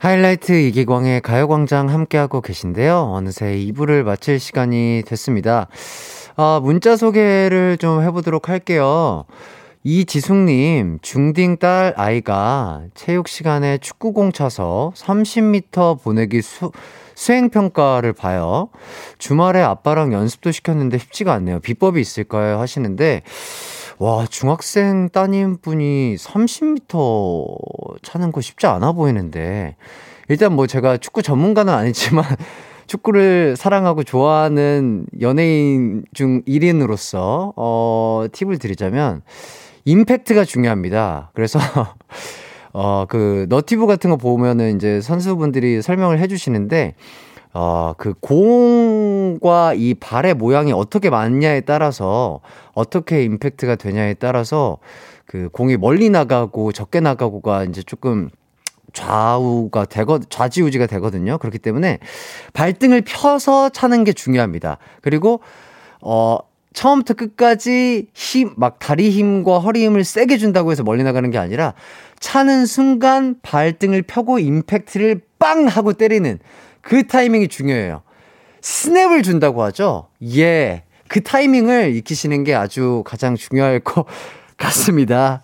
[0.00, 3.10] 하이라이트 이기광의 가요광장 함께하고 계신데요.
[3.12, 5.68] 어느새 2부를 마칠 시간이 됐습니다.
[6.36, 9.26] 아, 문자 소개를 좀 해보도록 할게요.
[9.84, 16.72] 이지숙님, 중딩 딸 아이가 체육 시간에 축구공 차서 30m 보내기 수,
[17.20, 18.70] 수행평가를 봐요.
[19.18, 21.60] 주말에 아빠랑 연습도 시켰는데 쉽지가 않네요.
[21.60, 22.58] 비법이 있을까요?
[22.58, 23.22] 하시는데,
[23.98, 29.76] 와, 중학생 따님 분이 30m 차는 거 쉽지 않아 보이는데,
[30.30, 32.24] 일단 뭐 제가 축구 전문가는 아니지만,
[32.88, 39.20] 축구를 사랑하고 좋아하는 연예인 중 1인으로서, 어, 팁을 드리자면,
[39.84, 41.32] 임팩트가 중요합니다.
[41.34, 41.58] 그래서
[42.72, 46.94] 어, 그, 너티브 같은 거 보면은 이제 선수분들이 설명을 해주시는데,
[47.52, 52.40] 어, 그 공과 이 발의 모양이 어떻게 맞냐에 따라서
[52.74, 54.78] 어떻게 임팩트가 되냐에 따라서
[55.26, 58.30] 그 공이 멀리 나가고 적게 나가고가 이제 조금
[58.92, 61.38] 좌우가 되거 좌지우지가 되거든요.
[61.38, 61.98] 그렇기 때문에
[62.52, 64.78] 발등을 펴서 차는 게 중요합니다.
[65.00, 65.40] 그리고
[66.02, 66.38] 어
[66.72, 71.74] 처음부터 끝까지 힘, 막 다리 힘과 허리 힘을 세게 준다고 해서 멀리 나가는 게 아니라
[72.20, 75.66] 차는 순간 발등을 펴고 임팩트를 빵!
[75.66, 76.38] 하고 때리는
[76.82, 78.02] 그 타이밍이 중요해요.
[78.60, 80.08] 스냅을 준다고 하죠?
[80.36, 80.84] 예.
[81.08, 84.04] 그 타이밍을 익히시는 게 아주 가장 중요할 것
[84.56, 85.42] 같습니다.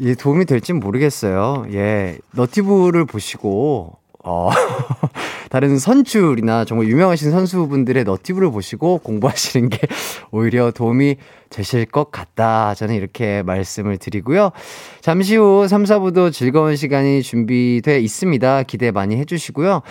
[0.00, 1.66] 예, 도움이 될진 모르겠어요.
[1.72, 2.18] 예.
[2.32, 4.50] 너티브를 보시고, 어,
[5.50, 9.78] 다른 선출이나 정말 유명하신 선수분들의 너티브를 보시고 공부하시는 게
[10.30, 11.16] 오히려 도움이
[11.50, 12.74] 되실 것 같다.
[12.74, 14.52] 저는 이렇게 말씀을 드리고요.
[15.00, 18.62] 잠시 후 3, 4부도 즐거운 시간이 준비돼 있습니다.
[18.62, 19.82] 기대 많이 해주시고요.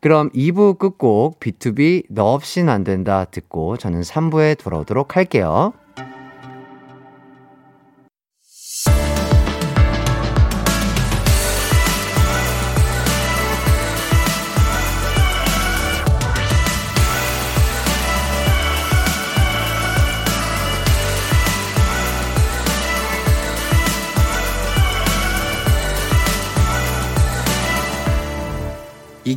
[0.00, 5.72] 그럼 2부 끝곡 B2B 너 없인 안 된다 듣고 저는 3부에 돌아오도록 할게요.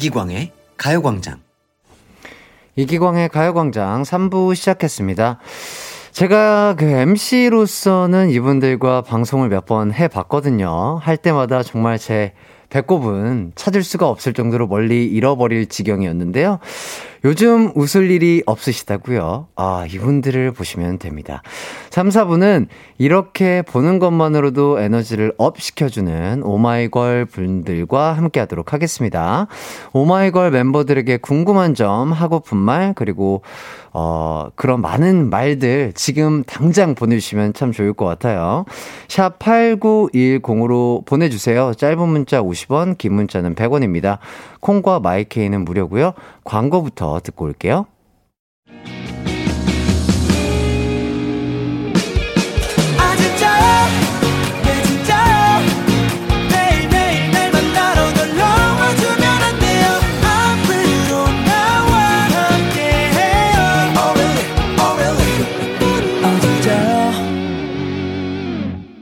[0.02, 1.42] 이기광의 가요광장.
[2.76, 5.38] 이기광의 가요광장 3부 시작했습니다.
[6.12, 10.98] 제가 그 MC로서는 이분들과 방송을 몇 번 해봤거든요.
[11.00, 12.34] 할 때마다 정말 제
[12.72, 16.58] 배꼽은 찾을 수가 없을 정도로 멀리 잃어버릴 지경이었는데요.
[17.24, 19.48] 요즘 웃을 일이 없으시다고요?
[19.56, 21.44] 아, 이분들을 보시면 됩니다.
[21.92, 29.48] 3, 4부는 이렇게 보는 것만으로도 에너지를 up 시켜주는 오마이걸 분들과 함께 하도록 하겠습니다.
[29.94, 33.44] 오마이걸 멤버들에게 궁금한 점, 하고픈 말, 그리고
[33.94, 38.66] 어, 그런 많은 말들 지금 당장 보내주시면 참 좋을 것 같아요.
[39.10, 41.74] 샵 8910으로 보내주세요.
[41.76, 44.20] 짧은 문자 50원, 긴 문자는 100원입니다.
[44.62, 46.14] 콩과 마이케이는 무료고요.
[46.46, 47.86] 광고부터 듣고 올게요.
[52.98, 53.88] 아 진짜요
[54.64, 55.60] 네 진짜요
[56.52, 59.86] 매일매일 날 만나러 놀러 와주면 안 돼요
[60.24, 61.12] 앞으로
[61.46, 61.92] 나와
[62.34, 63.60] 함께해요
[63.98, 64.38] really
[64.98, 65.32] really
[66.24, 67.12] 아 진짜요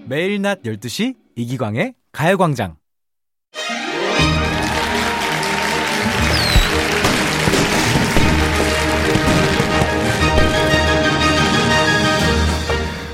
[0.07, 2.75] 매일 낮 12시 이기광의 가요광장.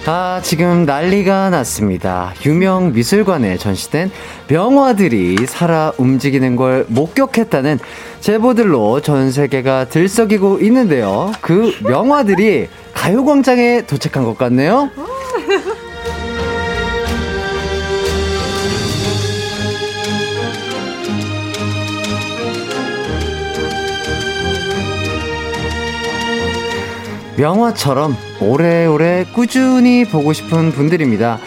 [0.08, 2.32] 아, 지금 난리가 났습니다.
[2.46, 4.12] 유명 미술관에 전시된
[4.48, 7.80] 명화들이 살아 움직이는 걸 목격했다는
[8.20, 11.32] 제보들로 전 세계가 들썩이고 있는데요.
[11.42, 14.92] 그 명화들이 가요광장에 도착한 것 같네요.
[27.38, 31.40] 명화처럼 오래오래 꾸준히 보고 싶은 분들입니다.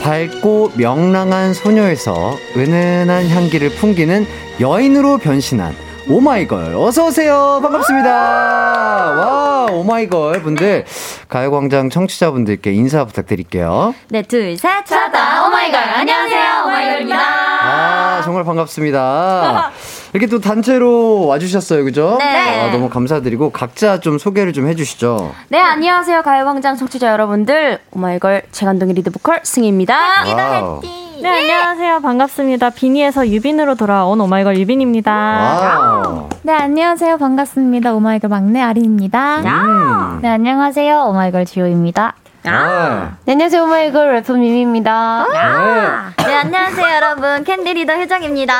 [0.00, 4.26] 밝고 명랑한 소녀에서 은은한 향기를 풍기는
[4.60, 5.74] 여인으로 변신한
[6.08, 10.84] 오마이걸 어서 오세요 반갑습니다 와 오마이걸 분들
[11.28, 14.86] 가요광장 청취자분들께 인사 부탁드릴게요 네, 둘, 셋.
[14.86, 15.48] 찾다.
[15.48, 15.80] 오마이걸.
[15.80, 16.62] 안녕하세요.
[16.66, 17.18] 오마이걸입니다.
[17.18, 19.72] 아 정말 반갑습니다
[20.12, 22.60] 이렇게 또 단체로 와주셨어요 그죠 네.
[22.62, 26.22] 아, 너무 감사드리고 각자 좀 소개를 좀 해주시죠 네, 안녕하세요.
[26.22, 27.78] 가요광장 청취자 여러분들.
[27.92, 29.94] 오마이걸 최간동의 리드보컬 승희입니다.
[30.36, 30.80] 와우.
[31.22, 32.00] 네, 안녕하세요.
[32.00, 32.70] 반갑습니다.
[32.70, 35.12] 비니에서 유빈으로 돌아온 오마이걸 유빈입니다.
[35.12, 37.18] 와우 네, 안녕하세요.
[37.18, 37.94] 반갑습니다.
[37.94, 39.38] 오마이걸 막내 아린입니다.
[39.40, 40.18] 음.
[40.22, 41.04] 네, 안녕하세요.
[41.08, 42.14] 오마이걸 지호입니다.
[42.48, 43.16] 아.
[43.24, 43.62] 네, 안녕하세요.
[43.64, 45.26] 오마이걸 래퍼 미미입니다.
[45.32, 46.24] 네.
[46.26, 47.42] 네, 안녕하세요, 여러분.
[47.44, 48.54] 캔디 리더 효정입니다.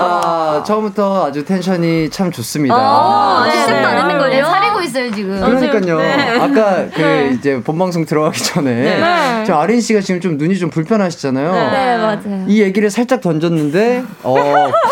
[0.00, 2.74] 아, 처음부터 아주 텐션이 참 좋습니다.
[2.76, 3.50] 어, 네.
[3.52, 4.30] 시작도 안 했는 걸요?
[4.30, 5.38] 네, 사리고 있어요, 지금.
[5.40, 5.98] 그러니까요.
[6.42, 11.52] 아까 그 이제 본방송 들어가기 전에 저 아린 씨가 지금 좀 눈이 좀 불편하시잖아요.
[11.52, 12.44] 네, 맞아요.
[12.46, 14.34] 이 얘기를 살짝 던졌는데 어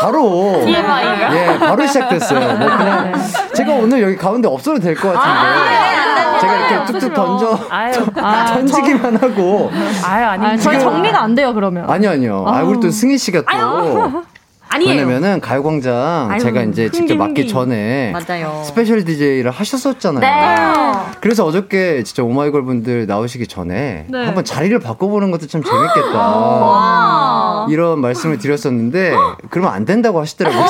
[0.01, 2.41] 바로 예 바로 시작됐어요.
[2.59, 3.13] 뭐 그냥
[3.55, 5.96] 제가 오늘 여기 가운데 없어도 될 것 같은데
[6.41, 9.71] 제가 이렇게 뚝뚝 던져 아유, 아, 던지기만 하고
[10.05, 10.59] 아유, 아니.
[10.61, 11.89] 저희 정리가 안 돼요, 그러면.
[11.89, 12.45] 아니요 아니요.
[12.47, 14.23] 아 우리 또 승희 씨가 또
[14.69, 14.91] 아니에요.
[14.91, 18.63] 왜냐면은 가요광장 제가 이제 직접 맡기 전에 맞아요.
[18.65, 20.21] 스페셜 DJ를 하셨었잖아요.
[20.21, 21.13] 네.
[21.21, 24.25] 그래서 어저께 진짜 오마이걸 분들 나오시기 전에 네.
[24.25, 26.11] 한번 자리를 바꿔보는 것도 참 재밌겠다.
[26.19, 27.67] 아.
[27.71, 29.15] 이런 말씀을 드렸었는데
[29.51, 30.63] 그러면 안 된다고 하시더라고요.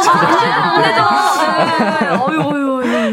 [2.29, 2.66] 어유, 어유, 어유.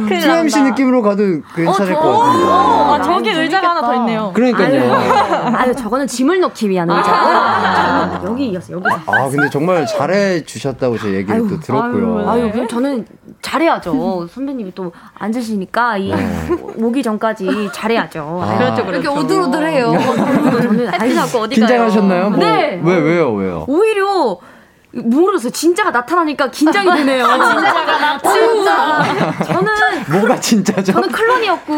[0.07, 0.63] 큰일 2MC 난다.
[0.69, 1.23] 느낌으로 가도
[1.55, 2.45] 괜찮을 것 같은데.
[2.51, 4.31] 아, 저기 의자가 하나 더 있네요.
[4.33, 4.93] 그러니까요.
[5.57, 8.21] 아유, 저거는 짐을 넣기 위한 의자.
[8.25, 8.85] 여기 이었어, 여기.
[8.89, 12.29] 아 근데 정말 잘해 주셨다고 제 얘기를 또 들었고요.
[12.29, 13.05] 아유, 그럼 저는
[13.41, 14.27] 잘해야죠.
[14.27, 16.13] 선배님이 또 앉으시니까 이
[16.77, 18.41] 오기 전까지 잘해야죠.
[18.43, 18.57] 아.
[18.57, 19.91] 그렇죠, 이렇게 오들오들해요.
[19.91, 21.67] 저는 아유, 자꾸 어디 가요?
[21.67, 22.29] 긴장하셨나요?
[22.29, 22.79] 뭐, 네.
[22.83, 23.65] 왜 왜요 왜요?
[23.67, 24.37] 오히려
[24.93, 25.51] 모르겠어요.
[25.51, 27.25] 진짜가 나타나니까 긴장이 되네요.
[27.27, 29.43] 진짜가 나타나.
[29.43, 29.71] 저는
[30.11, 30.91] 뭐가 진짜죠?
[30.93, 31.73] 저는 클론이었고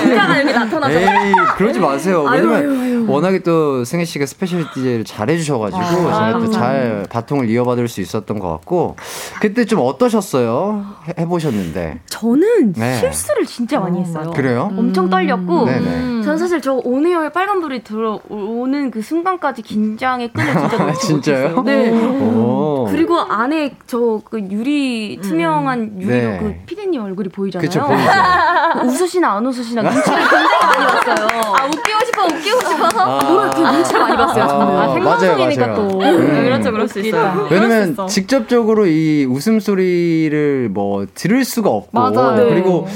[0.00, 2.24] 진짜가 이렇게 나타나서 에이 그러지 마세요.
[2.28, 7.88] 아유, 왜냐면 워낙에 또 승희 씨가 special DJ를 잘 해주셔가지고 제가 또 잘 바통을 이어받을
[7.88, 8.96] 수 있었던 것 같고
[9.40, 10.84] 그때 좀 어떠셨어요?
[11.08, 12.98] 해, 해보셨는데 저는 네.
[13.00, 14.30] 실수를 진짜 많이 했어요.
[14.32, 14.70] 그래요?
[14.76, 15.80] 엄청 떨렸고 네
[16.22, 16.26] 네.
[16.26, 21.62] 전 사실 저 온에어에 빨간불이 들어오는 그 순간까지 긴장의 끈을 진짜 놓지 진짜요?
[21.62, 21.90] 네.
[21.90, 22.86] 오.
[22.90, 26.38] 그리고 안에 저 그 유리 투명한 유리로 네.
[26.40, 27.66] 그 피디님 얼굴이 보이잖아요.
[27.68, 28.02] 그쵸 보이죠.
[28.86, 31.26] 웃으시나 안 웃으시나 눈치를 굉장히 많이 봤어요.
[31.54, 33.00] 아, 웃기고 싶어, 웃기고 싶어서.
[33.00, 34.48] 아, 뭐라 이렇게 눈치를 많이 봤어요.
[34.48, 34.66] 저는.
[34.78, 35.98] 아, 생방송이니까 맞아요, 또.
[35.98, 36.16] 맞아요.
[36.16, 36.44] 음.
[36.44, 37.46] 그렇죠, 그럴 수 있어요.
[37.50, 38.06] 왜냐면 있어.
[38.06, 42.48] 직접적으로 이 웃음소리를 뭐 들을 수가 없고 맞아요.
[42.48, 42.86] 그리고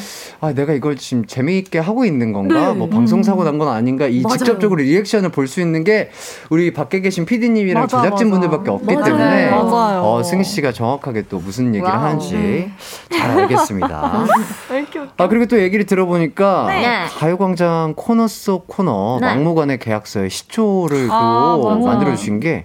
[0.41, 4.21] 아 내가 이걸 지금 재미있게 하고 있는 건가 뭐 방송 사고 난 건 아닌가 이
[4.21, 4.37] 맞아요.
[4.37, 6.11] 직접적으로 리액션을 볼 수 있는 게
[6.51, 8.41] 우리 밖에 계신 PD님이랑 맞아, 제작진 맞아.
[8.41, 9.05] 분들밖에 없기 맞아요.
[9.05, 10.03] 때문에 맞아요.
[10.03, 12.01] 어, 승희 씨가 정확하게 또 무슨 얘기를 와우.
[12.05, 12.71] 하는지
[13.11, 14.25] 잘 알겠습니다.
[14.71, 15.07] 웃겨?
[15.17, 17.05] 아 그리고 또 얘기를 들어보니까 네.
[17.19, 19.27] 가요광장 코너 속 코너 네.
[19.29, 21.79] 막무가내 계약서의 시초를 또 아, 맞아요.
[21.85, 22.65] 만들어 주신 게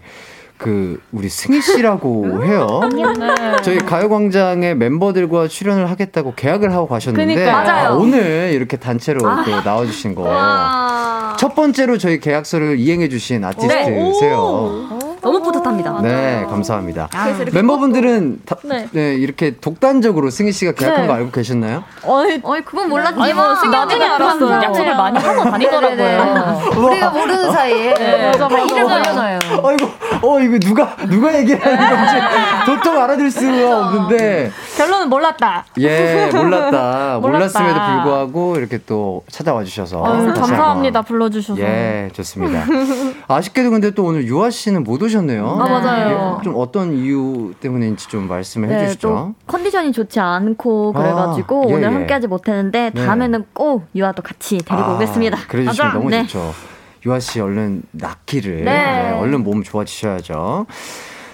[0.61, 2.81] 그 우리 승희 씨라고 해요.
[3.63, 7.33] 저희 가요광장의 멤버들과 출연을 하겠다고 계약을 하고 가셨는데.
[7.49, 10.25] 아, 오늘 이렇게 단체로 또 나와주신 거.
[11.39, 14.99] 첫 번째로 저희 계약서를 이행해주신 아티스트세요.
[15.21, 16.01] 너무 뿌듯합니다.
[16.01, 17.07] 네, 감사합니다.
[17.11, 18.87] 그래서 이렇게 멤버분들은 다, 네.
[18.91, 19.13] 네.
[19.15, 21.07] 이렇게 독단적으로 승희 씨가 계약한 네.
[21.07, 21.83] 거 알고 계셨나요?
[22.03, 24.63] 어이, 어이 그건 몰랐지만 아니 뭐 나중에 알았어요.
[24.63, 26.61] 약속을 많이 하고 다니더라고요.
[26.75, 27.93] 우리가 모르는 사이에
[28.31, 28.63] 맞아, 맞아.
[28.63, 29.39] 이름을 알려놔요.
[29.63, 29.89] 아이고,
[30.23, 32.15] 어, 이거 누가, 누가 얘기하는 건지
[32.65, 34.51] 도통 알아들 수가 없는데.
[34.77, 35.65] 결론은 몰랐다.
[35.79, 37.19] 예, 몰랐다.
[37.21, 40.03] 몰랐음에도 불구하고 이렇게 또 찾아와 주셔서.
[40.03, 41.03] 아유, 다시 감사합니다.
[41.03, 41.61] 불러주셔서.
[41.61, 42.65] 예, 좋습니다.
[43.27, 45.45] 아쉽게도 근데 또 오늘 유아 씨는 못 오셨 네요.
[45.59, 46.37] 아, 맞아요.
[46.39, 49.07] 예, 좀 어떤 이유 때문인지 좀 말씀해 네, 주시죠.
[49.09, 51.93] 또 컨디션이 좋지 않고 아, 그래가지고 예, 오늘 예.
[51.93, 53.05] 함께하지 못했는데 네.
[53.05, 55.37] 다음에는 꼭 유아 도 같이 데리고 아, 오겠습니다.
[55.49, 55.93] 그래 주시면.
[55.93, 56.23] 너무 네.
[56.23, 56.53] 좋죠.
[57.05, 58.63] 유아 씨 얼른 낫기를.
[58.63, 58.63] 네.
[58.63, 60.67] 네, 얼른 몸 좋아지셔야죠.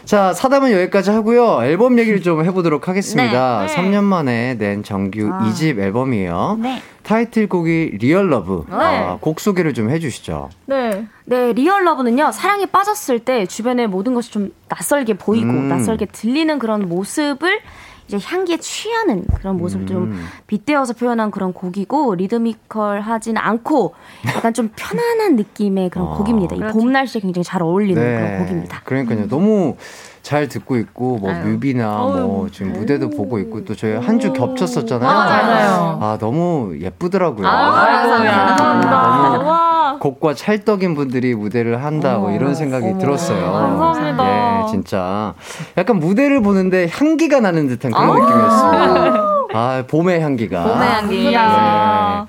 [0.07, 1.65] 자, 사담은 여기까지 하고요.
[1.65, 3.65] 앨범 얘기를 좀 해보도록 하겠습니다.
[3.67, 3.75] 네.
[3.75, 5.45] 3년 만에 낸 정규 아.
[5.45, 6.59] 이 2집 앨범이에요.
[6.61, 6.81] 네.
[7.03, 8.63] 타이틀곡이 Real Love.
[8.69, 10.49] 아, 곡 소개를 좀 해주시죠.
[10.67, 11.07] 네.
[11.25, 15.67] 네, Real Love는요, 사랑에 빠졌을 때 주변의 모든 것이 좀 낯설게 보이고, 음.
[15.67, 17.59] 낯설게 들리는 그런 모습을
[18.07, 20.25] 이제 향기에 취하는 그런 모습을 좀 음.
[20.47, 23.93] 빗대어서 표현한 그런 곡이고, 리드미컬하지는 않고,
[24.35, 26.11] 약간 좀 편안한 느낌의 그런 아.
[26.15, 26.55] 곡입니다.
[26.55, 28.81] 이 봄 날씨에 굉장히 잘 어울리는 그런 곡입니다.
[28.83, 29.27] 그러니까요.
[29.27, 29.75] 너무
[30.21, 35.09] 잘 듣고 있고 뭐 뮤비나 뭐 지금 무대도 보고 있고 또 저희 한 주 겹쳤었잖아요.
[35.09, 35.99] 맞아요.
[36.01, 37.47] 아, 너무 예쁘더라고요.
[37.47, 39.37] 아이고, 감사합니다.
[39.37, 39.66] 너무 와.
[39.99, 43.51] 곡과 찰떡인 분들이 무대를 한다 뭐 이런 생각이 들었어요.
[43.51, 44.63] 감사합니다.
[44.63, 45.33] 예, 진짜
[45.77, 49.27] 약간 무대를 보는데 향기가 나는 듯한 그런 느낌이었습니다.
[49.53, 50.63] 아, 봄의 향기가.
[50.63, 51.31] 봄의 향기.
[51.31, 52.25] 이야.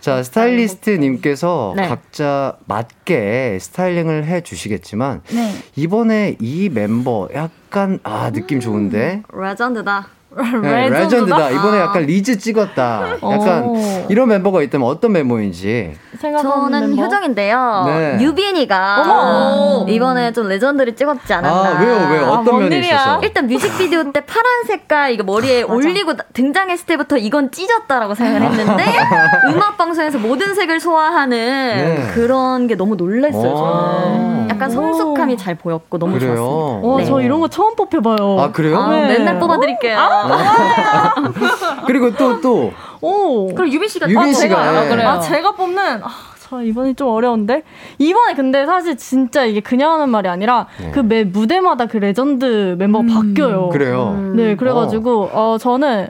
[0.00, 1.88] 자, 스타일리스트님께서 네.
[1.88, 5.52] 각자 맞게 스타일링을 해 주시겠지만 네.
[5.74, 10.06] 이번에 이 멤버 약간 아 느낌 좋은데 레전드다.
[10.62, 13.76] 네, 레전드다 이번에 약간 리즈 찍었다 약간 오.
[14.08, 17.02] 이런 멤버가 있다면 어떤 멤버인지 저는 멤버?
[17.02, 17.84] 효정인데요.
[17.86, 18.18] 네.
[18.20, 19.86] 유빈이가 어머.
[19.88, 21.70] 이번에 좀 레전드를 찍었지 않았나.
[21.70, 22.94] 아 왜요 왜요 아, 어떤 뭔 면이 일이야?
[22.94, 28.48] 있어서 일단 뮤직비디오 때 파란 색깔 이거 머리에 올리고 나- 등장했을 때부터 이건 찢었다라고 생각을
[28.50, 28.84] 했는데
[29.52, 32.10] 음악 방송에서 모든 색을 소화하는 네.
[32.14, 33.52] 그런 게 너무 놀랐어요.
[33.52, 33.56] 오.
[33.56, 36.34] 저는 약간 성숙함이 잘 보였고 너무 그래요?
[36.36, 36.88] 좋았습니다.
[36.88, 37.04] 와, 네.
[37.04, 38.40] 저 이런 거 처음 뽑혀봐요.
[38.40, 39.18] 아 그래요 아, 네.
[39.18, 39.98] 맨날 뽑아드릴게요.
[41.86, 43.54] 그리고 또 또 오.
[43.54, 45.04] 그럼 유빈 씨가 유빈 아, 씨가 제가- 예.
[45.04, 46.08] 아, 제가 뽑는, 아,
[46.40, 47.62] 저 이번이 좀 어려운데?
[47.98, 50.90] 이번에 근데 사실 진짜 이게 그냥 하는 말이 아니라 네.
[50.92, 53.68] 그 매 무대마다 그 레전드 멤버가 바뀌어요.
[53.70, 54.36] 그래요 음.
[54.36, 56.08] 네, 그래가지고, 어, 저는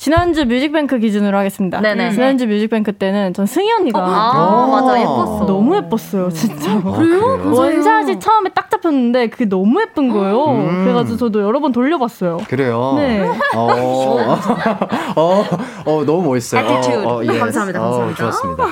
[0.00, 1.78] 지난주 뮤직뱅크 기준으로 하겠습니다.
[1.78, 2.12] 네네.
[2.12, 4.70] 지난주 뮤직뱅크 때는 전 승희 언니가 아 오.
[4.70, 5.44] 맞아 예뻤어.
[5.44, 6.72] 너무 예뻤어요, 진짜.
[6.72, 7.52] 아, 그래요?
[7.54, 10.52] 원샷이 처음에 딱 잡혔는데 그게 너무 예쁜 거예요.
[10.52, 10.84] 음.
[10.84, 12.38] 그래가지고 저도 여러 번 돌려봤어요.
[12.48, 13.28] 그래요 네.
[13.54, 13.68] 어,
[15.16, 15.44] 어,
[15.84, 16.66] 어, 너무 멋있어요.
[16.66, 17.38] 어, 어, yes.
[17.38, 18.16] 감사합니다, 어, 감사합니다.
[18.22, 18.66] 좋았습니다.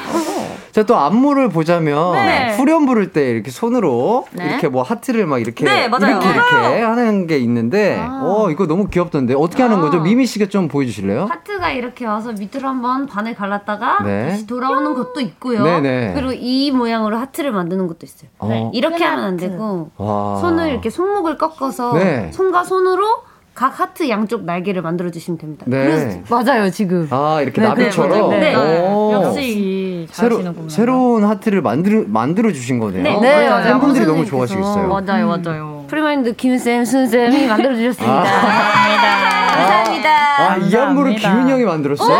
[0.78, 2.54] 자, 또 안무를 보자면 네.
[2.54, 4.44] 후렴 부를 때 이렇게 손으로 네.
[4.44, 6.20] 이렇게 뭐 하트를 막 이렇게 네, 맞아요.
[6.20, 9.34] 이렇게 이렇게 하는 게 있는데 어, 이거 너무 귀엽던데.
[9.34, 10.00] 어떻게 하는 거죠?
[10.00, 11.26] 미미 씨가 좀 보여 주실래요?
[11.28, 14.28] 하트가 이렇게 와서 밑으로 한번 반을 갈랐다가 네.
[14.28, 15.64] 다시 돌아오는 것도 있고요.
[15.64, 16.12] 네네.
[16.14, 18.30] 그리고 이 모양으로 하트를 만드는 것도 있어요.
[18.38, 18.70] 어.
[18.72, 20.36] 이렇게 하면 안 되고 와.
[20.36, 22.30] 손을 이렇게 손목을 꺾어서 네.
[22.30, 23.24] 손과 손으로
[23.58, 25.64] 각 하트 양쪽 날개를 만들어 주시면 됩니다.
[25.66, 25.84] 네.
[25.84, 27.08] 그래서 맞아요 지금.
[27.10, 28.30] 아, 이렇게 네, 나비처럼.
[28.30, 28.54] 네, 네.
[28.54, 29.10] 오.
[29.12, 30.40] 역시 새로.
[30.68, 33.02] 새로운 하트를 만들어 만들어 주신 거네요.
[33.02, 33.64] 네, 네, 맞아요.
[33.64, 34.24] 팬분들이 너무.
[34.26, 34.88] 좋아하시겠어요.
[34.88, 35.84] 맞아요 맞아요.
[35.88, 38.22] 프리마인드 김쌤, 순쌤이 만들어 주셨습니다.
[38.22, 40.08] 감사합니다.
[40.38, 41.28] 아, 이 안무를 감사합니다.
[41.30, 42.18] 기훈 형이 만들었어요?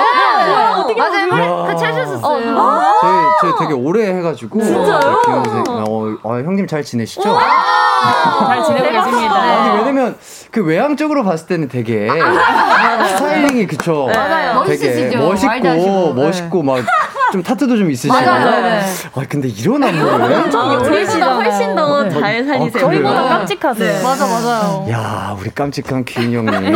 [0.96, 1.64] 맞아요.
[1.66, 2.56] 같이 하셨었어요.
[3.00, 5.22] 저희 저희 되게 오래 해가지고 진짜요?
[5.68, 7.22] 어, 어, 형님 잘 지내시죠?
[7.22, 9.34] 잘 지내고 계십니다.
[9.34, 10.16] 아니 왜냐면
[10.50, 14.08] 그 외향적으로 봤을 때는 되게 스타일링이 그쵸?
[14.12, 14.64] 맞아요.
[14.66, 15.14] 되게.
[15.16, 16.12] 멋있고 네.
[16.14, 16.84] 멋있고 막
[17.32, 18.12] 좀 타투도 좀 있으시고.
[18.14, 18.62] 맞아요.
[18.62, 18.80] 네.
[19.14, 20.54] 아 근데 이런 안무를?
[20.54, 22.70] 우리보다 훨씬 더 어, 잘 어, 살리세요.
[22.70, 22.80] 그래요?
[22.80, 24.02] 저희보다 깜찍하세요.
[24.02, 24.86] 맞아 맞아요.
[24.90, 26.72] 야 우리 깜찍한 기훈 형님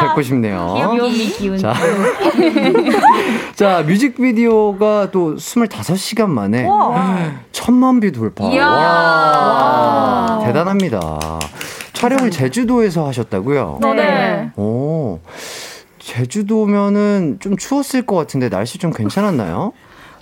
[0.00, 0.74] 뵙고 싶네요.
[0.76, 1.58] 귀요미 기운.
[1.58, 1.74] 자,
[3.54, 6.66] 자 뮤직비디오가 또 25시간 만에
[7.52, 8.44] 천만 뷰 돌파.
[8.46, 8.66] 이야.
[8.66, 11.18] 와, 대단합니다.
[11.92, 13.78] 촬영을 제주도에서 하셨다고요?
[13.94, 14.50] 네.
[14.56, 15.20] 오,
[16.02, 19.72] 제주도면은 좀 추웠을 것 같은데 날씨 좀 괜찮았나요?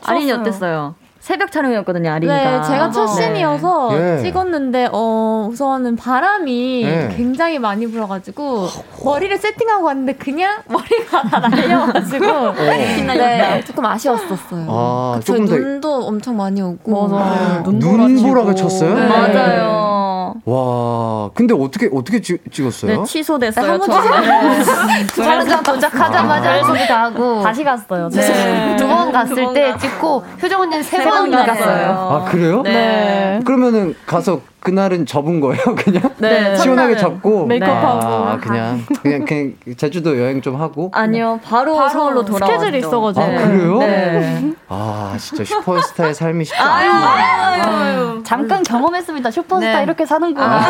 [0.05, 0.95] 아린이 어땠어요?
[1.21, 2.35] 새벽 촬영이었거든요 아린이가.
[2.61, 4.23] 네, 제가 첫 씬이어서 네.
[4.23, 7.15] 찍었는데 어 우선은 바람이 네.
[7.15, 8.67] 굉장히 많이 불어가지고
[9.05, 14.67] 머리를 세팅하고 왔는데 그냥 머리가 다 날려가지고 네, 조금 아쉬웠었어요.
[14.69, 17.63] 아, 저희 조금 더- 눈도 엄청 많이 오고 맞아.
[17.67, 18.95] 눈보라가 쳤어요?
[18.95, 19.07] 네.
[19.07, 19.31] 맞아요.
[19.35, 20.01] 맞아요.
[20.45, 23.01] 와, 근데 어떻게 어떻게 찍, 찍었어요?
[23.01, 23.73] 네, 취소됐어요.
[23.73, 25.61] 한번 저는.
[25.65, 28.09] 도착하자마자 일본이 다 하고 다시 갔어요.
[28.11, 28.77] 네.
[28.77, 31.55] 두번 갔을 두번 때 갔- 찍고 효정 언니는 세번 갔어요.
[31.55, 31.91] 갔어요.
[31.93, 32.63] 아 그래요?
[32.63, 33.41] 네.
[33.45, 36.03] 그러면은 가서 그날은 접은 거예요, 그냥?
[36.19, 38.07] 네, 시원하게 첫날은 접고 메이크업하고.
[38.07, 40.91] 아, 그냥 그냥 그냥 제주도 여행 좀 하고.
[40.95, 42.59] 아니요, 바로, 바로 서울로 돌아왔죠.
[42.61, 43.25] 스케줄이 있어 가지고.
[43.25, 43.79] 아 그래요?
[43.79, 44.53] 네.
[44.69, 47.63] 아 진짜 슈퍼스타의 삶이 쉽지 아유, 않아요.
[47.65, 49.31] 아유, 잠깐 경험했습니다.
[49.31, 49.83] 슈퍼스타 네.
[49.83, 50.61] 이렇게 사는구나.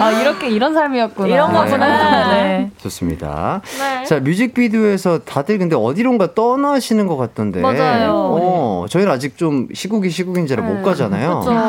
[0.00, 1.28] 아, 이렇게 이런 삶이었구나.
[1.28, 2.32] 이런 거구나.
[2.32, 2.70] 네.
[2.78, 3.60] 좋습니다.
[3.78, 4.04] 네.
[4.04, 7.60] 자 뮤직비디오에서 다들 근데 어디론가 떠나시는 것 같던데.
[7.60, 8.12] 맞아요.
[8.14, 11.40] 어, 저희는 아직 좀 시국이 시국인지라 못 가잖아요.
[11.40, 11.60] 그렇죠.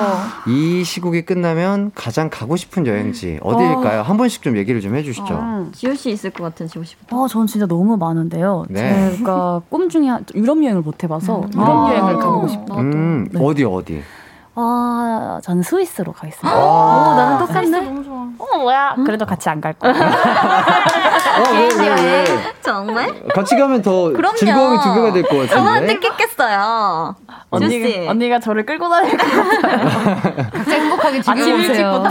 [0.47, 4.01] 이 시국이 끝나면 가장 가고 싶은 여행지 어디일까요?
[4.01, 5.69] 한 번씩 좀 얘기를 좀 해주시죠.
[5.73, 6.95] 지효 씨 있을 것 같은 지효 씨.
[7.11, 8.65] 어, 전 진짜 너무 많은데요.
[8.69, 9.15] 네.
[9.17, 12.79] 제가 꿈 중에 한- 유럽 여행을 못 해봐서 유럽 여행을 가보고 싶어요.
[12.79, 13.39] 음, 네.
[13.43, 14.01] 어디 어디?
[14.55, 16.55] 아, 저는 스위스로 가겠습니다.
[16.55, 18.03] 아, 나는 똑같네.
[18.23, 18.33] 너무.
[18.39, 18.95] 어, 뭐야?
[19.05, 19.91] 그래도 같이 안 갈 거야.
[19.93, 22.25] 어, 왜, 왜, 왜?
[22.61, 23.23] 정말?
[23.33, 24.35] 같이 가면 더 그럼요.
[24.35, 25.87] 즐거움이 두 배가 될 것 같은데.
[25.99, 27.15] 뜻겠겠어요.
[27.57, 27.75] 지효 씨.
[27.75, 32.03] 언니가, 언니가 저를 끌고 다닐 거 각자 행복하게 아침 즐겨보세요.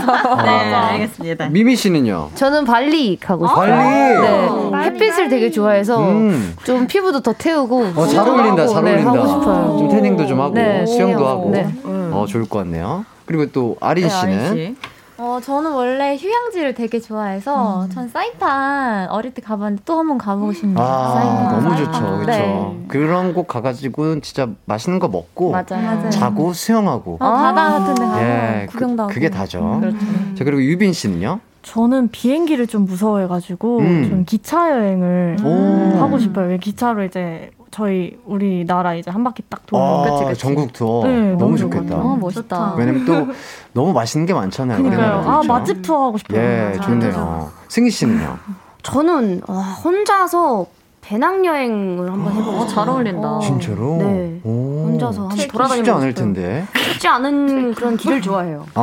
[0.43, 1.47] 네, 알겠습니다.
[1.49, 2.29] 미미 씨는요?
[2.35, 3.69] 저는 발리 가고 싶어요.
[3.75, 4.21] 발리.
[4.21, 4.83] 네.
[4.85, 6.55] 햇빛을 되게 좋아해서 음.
[6.63, 9.11] 좀 피부도 더 태우고 어, 잘 어울린다, 잘 네, 어울린다.
[9.11, 9.75] 하고 싶어요.
[9.79, 10.85] 좀 태닝도 좀 하고, 네.
[10.85, 11.49] 수영도 하고.
[11.51, 11.67] 네.
[11.85, 13.05] 어, 좋을 것 같네요.
[13.25, 14.39] 그리고 또 아린 네, 씨는?
[14.39, 14.75] 아린 씨.
[15.17, 20.53] 어, 저는 원래 휴양지를 되게 좋아해서 전 사이판 어릴 때 가봤는데 또 한 번 가보고
[20.53, 20.83] 싶네요.
[20.83, 21.63] 아, 사이판.
[21.63, 21.99] 너무 좋죠.
[22.19, 22.25] 그렇죠.
[22.25, 22.85] 네.
[22.87, 26.09] 그런 곳 가가지고 진짜 맛있는 거 먹고 맞아요.
[26.09, 27.15] 자고 수영하고.
[27.15, 29.13] 어, 바다 같은 데 가서 예, 구경도 하고.
[29.13, 29.77] 그, 게 다죠.
[29.79, 29.97] 그렇죠.
[30.35, 31.39] 자, 그리고 유빈 씨는요?
[31.61, 34.09] 저는 비행기를 좀 무서워해가지고 음.
[34.09, 35.99] 좀 기차 여행을 오.
[35.99, 36.47] 하고 싶어요.
[36.47, 39.83] 왜 기차로 이제 저희 우리나라 이제 한 바퀴 딱 도는.
[39.83, 40.39] 아, 그치, 그치.
[40.41, 41.03] 전국 투어.
[41.07, 41.79] 네, 너무 너무 좋겠다.
[41.81, 42.01] 좋겠다.
[42.01, 42.75] 어, 멋있다.
[42.75, 43.27] 왜냐면 또
[43.73, 44.77] 너무 맛있는 게 많잖아요.
[44.77, 45.01] 그러니까요.
[45.07, 45.47] 우리나라도 아 그렇죠?
[45.53, 46.39] 맛집 투어 하고 싶어요.
[46.39, 46.79] 예.
[46.83, 47.51] 좋네요.
[47.69, 48.37] 승희 씨는요?
[48.83, 50.67] 저는 와, 혼자서
[51.03, 53.39] 배낭여행을 한번 해보고 어, 잘 어울린다.
[53.41, 53.97] 진짜로?
[53.97, 54.39] 네.
[54.43, 54.85] 오.
[54.87, 56.13] 혼자서 한번 돌아다니고 않을 싶어요.
[56.13, 56.65] 텐데.
[56.77, 58.65] 쉽지 않은 그런 길을 좋아해요.
[58.73, 58.81] 아,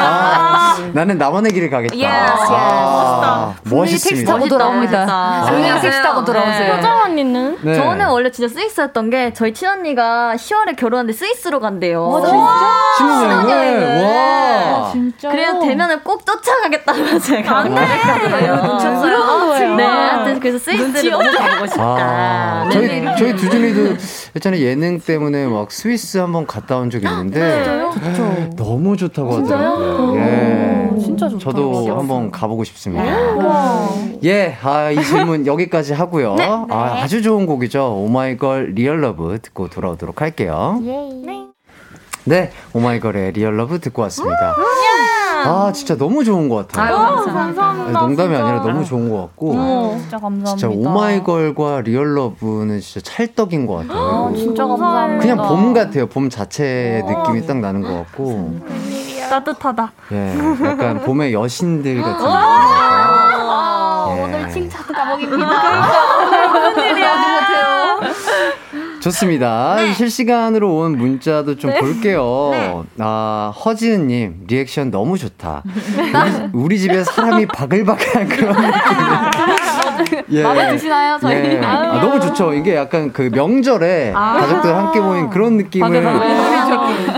[0.00, 1.94] 아, 나는 나만의 길을 가겠다.
[1.94, 2.52] Yes, yes.
[2.52, 4.32] 아, 멋있습니다.
[4.32, 5.44] 타고 돌아옵니다.
[5.46, 6.74] 조용히 택시 타고 돌아오세요.
[6.76, 7.58] 효정 언니는?
[7.62, 7.74] 네.
[7.74, 12.22] 저는 원래 진짜 스위스였던 게 저희 친언니가 10월에 결혼하는데 스위스로 간대요.
[12.96, 14.04] 신혼여행을?
[14.04, 14.90] 와.
[14.90, 15.28] 진짜.
[15.30, 17.80] 그래서 되면은 꼭 쫓아가겠다고 제가 안 돼.
[17.80, 19.00] 눈치 아.
[19.00, 19.76] 그런 거예요.
[19.76, 21.82] 네, 하여튼 그래서 스위스를 너무 가보고 싶다.
[21.82, 22.72] 아, 네.
[22.72, 23.96] 저희, 저희 두준이도
[24.36, 27.64] 예전에 예능 때문에 막 스위스 한번 갔다 온 적이 있는데
[28.56, 30.16] 너무 좋다고 하더라고요.
[30.16, 30.90] 예.
[31.00, 31.44] 진짜 좋다.
[31.44, 33.04] 저도 한번 가보고 싶습니다.
[34.24, 36.36] 예, 아, 이 질문 여기까지 하고요.
[36.70, 37.96] 아, 아주 좋은 곡이죠.
[38.04, 40.80] 오마이걸 Real Love 듣고 돌아오도록 할게요.
[42.24, 44.54] 네, 오마이걸의 Real Love 듣고 왔습니다.
[45.46, 46.96] 아, 진짜 너무 좋은 것 같아요.
[46.96, 47.64] 감사합니다.
[47.66, 49.52] 아니, 농담이 아니라 너무 좋은 것 같고.
[50.00, 50.56] 진짜 감사합니다.
[50.56, 54.32] 진짜 오마이걸과 Real Love는 진짜 찰떡인 것 같아요.
[54.36, 55.20] 진짜 감사합니다.
[55.20, 56.06] 그냥 봄 같아요.
[56.06, 58.58] 봄 자체 느낌이 딱 나는 것 같고.
[59.30, 59.92] 따뜻하다.
[60.10, 62.30] 예, 약간 봄의 여신들 같은 느낌.
[64.18, 64.22] 예.
[64.24, 65.46] 오늘 칭찬 감옥입니다.
[69.10, 69.76] 좋습니다.
[69.94, 72.84] 실시간으로 온 문자도 좀 볼게요.
[72.98, 75.62] 아, 허지은님, 리액션 너무 좋다.
[76.52, 80.24] 우리, 우리 집에 사람이 바글바글한 그런 느낌.
[80.30, 80.42] 예.
[80.42, 81.34] 마음에 드시나요, 저희?
[81.34, 81.60] 예.
[81.62, 82.54] 아, 너무 좋죠.
[82.54, 85.88] 이게 약간 그 명절에 가족들 함께 모인 그런 느낌을.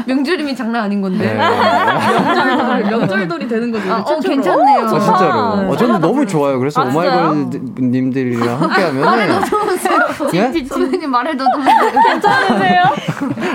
[0.07, 1.37] 명절이면 장난 아닌 건데.
[1.37, 2.91] 예.
[2.91, 3.93] 명절돌이 되는 거죠.
[3.93, 4.87] 어, 괜찮네요.
[4.87, 5.39] 아, 진짜로.
[5.71, 6.59] 어, 저는 너무 좋아요.
[6.59, 9.41] 그래서 오마이걸 님들이랑 함께 하면은.
[10.35, 10.53] 예?
[10.65, 11.45] 선생님 말해도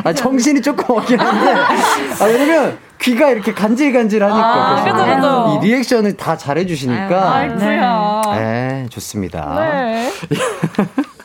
[0.03, 1.53] 아, 정신이 조금 없긴 한데.
[1.53, 4.47] 아, 왜냐면 귀가 이렇게 간질간질하니까.
[4.47, 5.59] 아, 그죠, 그죠.
[5.61, 7.35] 이 리액션을 다 잘해주시니까.
[7.35, 8.21] 아이쿠야.
[8.35, 9.55] 네, 좋습니다.
[9.59, 10.11] 네.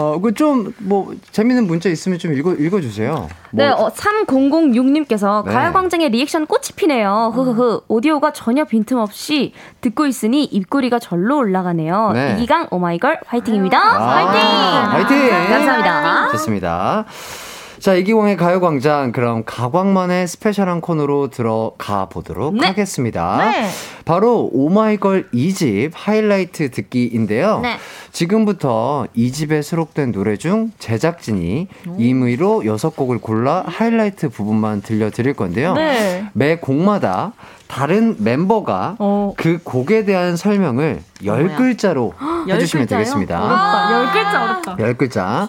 [0.00, 3.28] 어, 그 좀, 뭐, 재밌는 문자 있으면 좀 읽어, 읽어 주세요.
[3.50, 5.52] 뭐, 네, 어, 3006님께서 네.
[5.52, 7.32] 가요 광장의 리액션 꽃이 피네요.
[7.34, 7.82] 흐흐흐.
[7.86, 12.12] 오디오가 전혀 빈틈없이 듣고 있으니 입꼬리가 절로 올라가네요.
[12.14, 12.34] 네.
[12.38, 13.78] 이기광 오마이걸 화이팅입니다.
[13.78, 15.28] 아, 화이팅!
[15.50, 16.30] 감사합니다.
[16.30, 17.04] 좋습니다.
[17.80, 22.66] 자, 이기광의 가요광장, 그럼 가광만의 스페셜한 코너로 들어가 보도록 네.
[22.66, 23.38] 하겠습니다.
[23.38, 23.68] 네.
[24.04, 27.60] 바로 오마이걸 2집 하이라이트 듣기인데요.
[27.60, 27.78] 네.
[28.12, 35.72] 지금부터 이 집에 수록된 노래 중 제작진이 임의로 여섯 곡을 골라 하이라이트 부분만 들려드릴 건데요.
[35.72, 36.26] 네.
[36.34, 37.32] 매 곡마다
[37.70, 39.32] 다른 멤버가 어.
[39.36, 42.12] 그 곡에 대한 설명을 열 글자로
[42.48, 43.38] 해주시면 되겠습니다.
[43.38, 43.92] 어렵다.
[43.92, 44.76] 열 글자 어렵다.
[44.80, 45.48] 열 글자.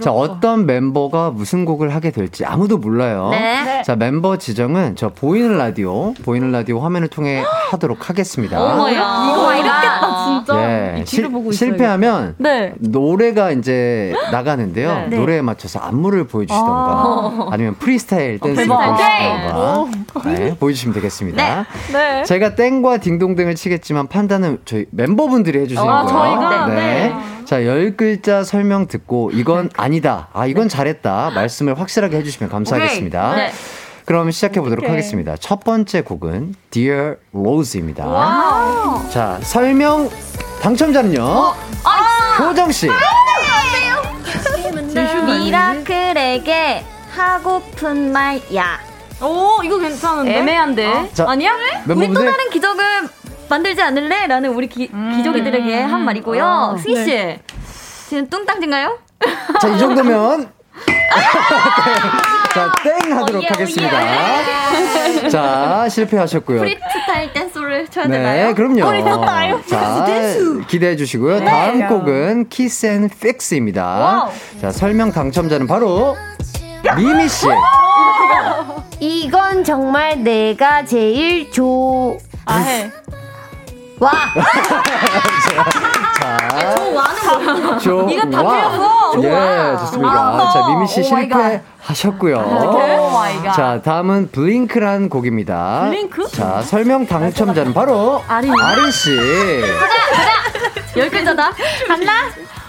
[0.00, 3.30] 자, 어떤 멤버가 무슨 곡을 하게 될지 아무도 몰라요.
[3.32, 3.82] 네.
[3.82, 7.42] 자, 멤버 지정은 저 보이는 라디오, 보이는 라디오 화면을 통해
[7.72, 8.62] 하도록 하겠습니다.
[8.62, 8.92] 어머야.
[8.92, 10.96] 이거 어렵겠다 진짜.
[10.96, 12.72] 예, 있어요, 실패하면 네.
[12.78, 15.06] 노래가 이제 나가는데요.
[15.10, 15.16] 네.
[15.16, 17.56] 노래에 맞춰서 안무를 보여주시던가 아.
[17.56, 18.96] 니면 프리스타일 댄스 대박.
[18.96, 21.66] 보여주시던가 네, 보여주시면 되겠습니다.
[21.92, 22.24] 네.
[22.24, 26.18] 제가 땡과 딩동댕을 치겠지만 판단은 저희 멤버분들이 해주시는 아, 거예요.
[26.40, 26.66] 저희가?
[26.66, 27.14] 네.
[27.44, 30.28] 자, 열 글자 설명 듣고 이건 아니다.
[30.32, 31.30] 아, 이건 잘했다.
[31.34, 33.36] 말씀을 확실하게 해주시면 감사하겠습니다.
[34.06, 34.12] 네.
[34.12, 35.36] 그럼 시작해 보도록 하겠습니다.
[35.36, 38.04] 첫 번째 곡은 Dear Rose입니다.
[39.10, 40.08] 자, 설명
[40.62, 41.22] 당첨자는요.
[41.22, 41.54] 어?
[42.38, 42.88] 효정 씨.
[45.26, 48.78] 미라클에게 하고픈 말야.
[49.22, 50.38] 오 이거 괜찮은데?
[50.38, 51.10] 애매한데.
[51.12, 51.52] 자, 아니야?
[51.88, 53.08] 우리 또 다른 기적을
[53.48, 54.26] 만들지 않을래?
[54.28, 56.44] 라는 우리 기, 기적이들에게 한 말이고요.
[56.44, 57.38] 아, 승희 씨.
[58.08, 58.98] 지금 뚱땅진가요?
[59.60, 60.52] 자, 이 정도면
[62.56, 65.28] 자, 땡 하도록 예, 하겠습니다.
[65.28, 66.60] 자, 실패하셨고요.
[66.60, 68.54] 프리스타일 댄스를 쳐야 네, 되나요?
[68.54, 68.80] 그럼요.
[69.66, 70.06] 자,
[70.66, 71.44] 기대해 주시고요.
[71.44, 74.30] 다음 곡은 Kiss and Fix입니다.
[74.62, 76.16] 자, 설명 당첨자는 바로
[76.96, 77.46] 미미 씨.
[79.00, 82.16] 이건 정말 내가 제일 좋아.
[84.00, 84.42] 아해.
[86.20, 86.36] 자,
[86.94, 87.78] 와는 뭐야?
[87.78, 88.70] 조, 이거 다 와.
[89.12, 89.22] 틀렸어.
[89.22, 90.52] 예, 좋습니다.
[90.52, 91.02] 자, 미미 씨.
[91.04, 92.36] 실패하셨고요.
[93.44, 93.52] 갓.
[93.52, 95.86] 자, 다음은 블링크란 곡입니다.
[95.88, 96.28] 블링크?
[96.28, 98.52] 자, 설명 당첨자는 바로 아린.
[98.60, 99.10] 아린 씨.
[100.96, 101.52] 열 글자다.
[101.86, 102.12] 간다.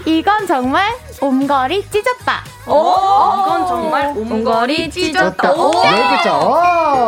[0.08, 2.42] 이건 정말 옴거리 찢었다.
[2.66, 5.52] 이건 정말 옴거리 찢었다.
[5.52, 5.72] 오!
[5.84, 6.38] 열 글자.
[6.40, 6.54] 오.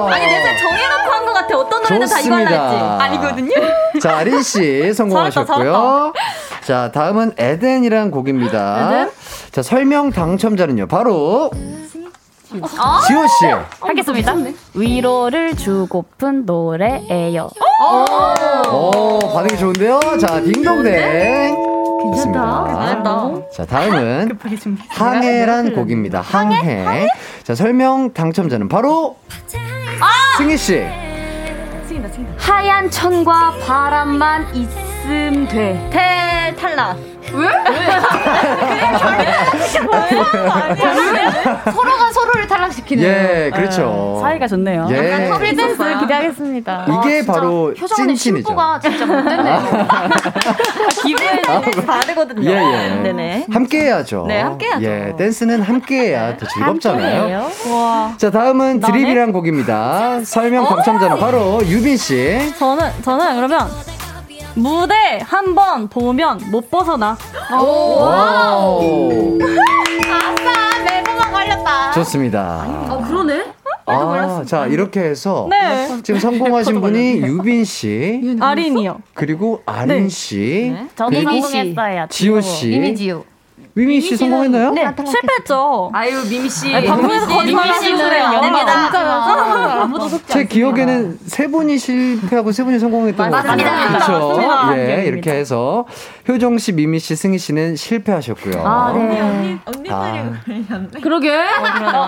[0.09, 1.57] 아니, 내가 정해놓고 한 것 같아.
[1.57, 2.51] 어떤 노래는 다 이거 했지.
[2.53, 2.97] 좋습니다.
[3.01, 3.51] 아니거든요.
[4.01, 6.11] 자, 아린 씨 성공하셨고요.
[6.65, 9.07] 자, 다음은 에덴이란 곡입니다.
[9.51, 10.87] 자, 설명 당첨자는요.
[10.87, 11.51] 바로
[13.07, 13.45] 지호 씨.
[13.79, 14.35] 하겠습니다.
[14.73, 17.49] 위로를 주고픈 노래예요.
[18.73, 19.99] 오, 반응이 좋은데요.
[20.19, 21.78] 자, 딩동댕.
[22.03, 22.67] 좋습니다.
[22.73, 23.31] 잘했다.
[23.55, 24.39] 자, 다음은
[24.89, 26.21] 항해란 곡입니다.
[26.21, 27.07] 항해.
[27.43, 29.17] 자, 설명 당첨자는 바로
[30.37, 30.85] 승희 씨.
[32.37, 35.89] 하얀 천과 바람만 있음 돼.
[35.91, 36.97] 태 탈락.
[41.71, 43.03] 서로가 서로를 탈락시키는.
[43.03, 44.19] 예, 그렇죠.
[44.21, 44.87] 사이가 좋네요.
[44.91, 45.27] 예.
[45.29, 46.85] 커플 댄스 기대하겠습니다.
[46.87, 48.47] 이게 바로 효정언니 찐친이죠.
[48.47, 49.59] 심보가 진짜 못됐네.
[51.03, 51.27] 기분이
[51.85, 52.49] 다르거든요.
[52.49, 52.89] 예, 예.
[53.03, 53.45] 네네.
[53.51, 54.25] 함께 해야죠.
[54.27, 54.85] 네, 함께 해야죠.
[54.85, 57.49] 예, 댄스는 함께 해야 더 즐겁잖아요.
[57.71, 58.13] 와.
[58.17, 60.21] 자, 다음은 드립이란 곡입니다.
[60.23, 62.53] 설명 당첨자는 바로 유빈 씨.
[62.57, 63.67] 저는 저는 그러면
[64.55, 67.17] 무대 한 번 보면 못 벗어나.
[67.51, 69.37] 와우.
[69.41, 71.91] 아싸, 매부만 걸렸다.
[71.93, 72.65] 좋습니다.
[72.89, 73.45] 어, 그러네?
[73.85, 75.87] 아, 자, 이렇게 해서 네.
[76.03, 78.99] 지금 성공하신 분이 유빈 씨, 아린이요.
[79.15, 80.09] 그리고 아린 네.
[80.09, 82.05] 씨, 저도 그리고 성공했어요.
[82.09, 82.71] 지호 씨.
[82.73, 83.23] 이미지요.
[83.75, 84.71] 미미 씨 성공했나요?
[84.71, 85.91] 네, 실패했죠.
[85.93, 86.71] 아유, 미미 씨.
[86.71, 87.69] 방송에서 거짓말.
[87.69, 89.81] 안 됩니다.
[89.83, 93.55] 아무도 속지 제 기억에는 세 분이 실패하고 세 분이 성공했던 것 같아요.
[93.55, 93.87] 맞습니다.
[93.87, 94.37] 그렇죠.
[94.37, 94.77] 맞습니다.
[94.77, 95.05] 예.
[95.05, 95.85] 이렇게 해서
[96.27, 98.61] 효정 씨, 미미 씨, 승희 씨는 실패하셨고요.
[98.65, 99.57] 아, 네.
[99.89, 100.33] 아,
[101.01, 101.31] 그러게.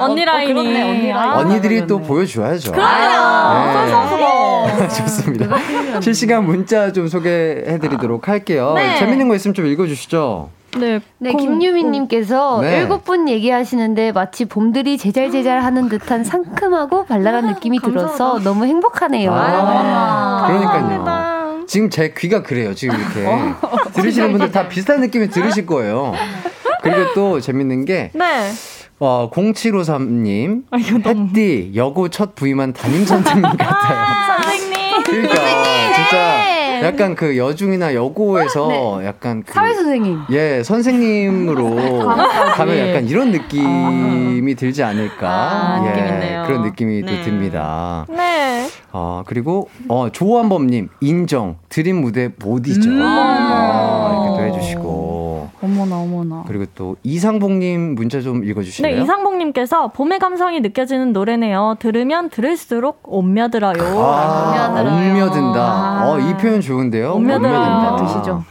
[0.01, 0.53] 언니 라인이.
[0.53, 1.16] 그렇네, 언니 라인.
[1.16, 2.72] 아, 언니들이 또 보여줘야죠.
[2.72, 4.68] 그럼요.
[4.68, 4.88] 네.
[4.89, 5.57] 좋습니다.
[6.01, 8.74] 실시간 문자 좀 소개해드리도록 할게요.
[8.76, 8.97] 네.
[8.97, 10.49] 재밌는 거 있으면 좀 읽어주시죠.
[10.80, 10.99] 네.
[11.17, 12.78] 네, 공- 김유민님께서 네.
[12.80, 19.32] 일곱 분 얘기하시는데 마치 봄들이 제잘제잘 하는 듯한 상큼하고 발랄한 느낌이 들어서 너무 행복하네요.
[19.34, 21.65] 아, 그러니까요.
[21.67, 22.74] 지금 제 귀가 그래요.
[22.74, 23.26] 지금 이렇게
[23.93, 26.13] 들으시는 분들 다 비슷한 느낌이 들으실 거예요.
[26.82, 28.51] 그리고 또 재밌는 게 네.
[28.99, 31.28] 어, 0753님 아, 이거 너무.
[31.30, 34.41] 햇띠 여고 첫 부임한 담임 선생님 같아요.
[34.43, 35.03] 선생님.
[35.03, 36.38] 그러니까 진짜
[36.82, 40.19] 약간 그 여중이나 여고에서 약간 그 사회 선생님.
[40.32, 41.75] 예, 선생님으로
[42.55, 45.29] 가면 약간 이런 느낌이 들지 않을까.
[45.29, 46.43] 아, 예, 느낌.
[46.45, 47.21] 그런 느낌이 또 네.
[47.21, 48.05] 듭니다.
[48.09, 48.67] 네.
[48.91, 51.57] 아, 그리고, 어, 조한범 님, 인정.
[51.69, 52.89] 드림 무대 못 잊어.
[52.89, 53.01] 음.
[55.62, 56.43] 어머나 어머나.
[56.47, 58.95] 그리고 또 이상봉님 문자 좀 읽어주실래요?
[58.95, 61.76] 네, 이상봉님께서 봄의 감성이 느껴지는 노래네요.
[61.80, 63.74] 들으면 들을수록 옴며들어요.
[63.99, 66.09] 아, 옴며든다.
[66.12, 67.14] 어, 이 표현 좋은데요?
[67.14, 67.95] 옴며들어요.
[67.97, 68.43] 드시죠.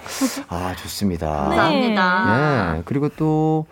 [0.48, 1.48] 아, 좋습니다.
[1.50, 1.56] 네.
[1.56, 2.74] 감사합니다.
[2.76, 3.66] 예, 그리고 또,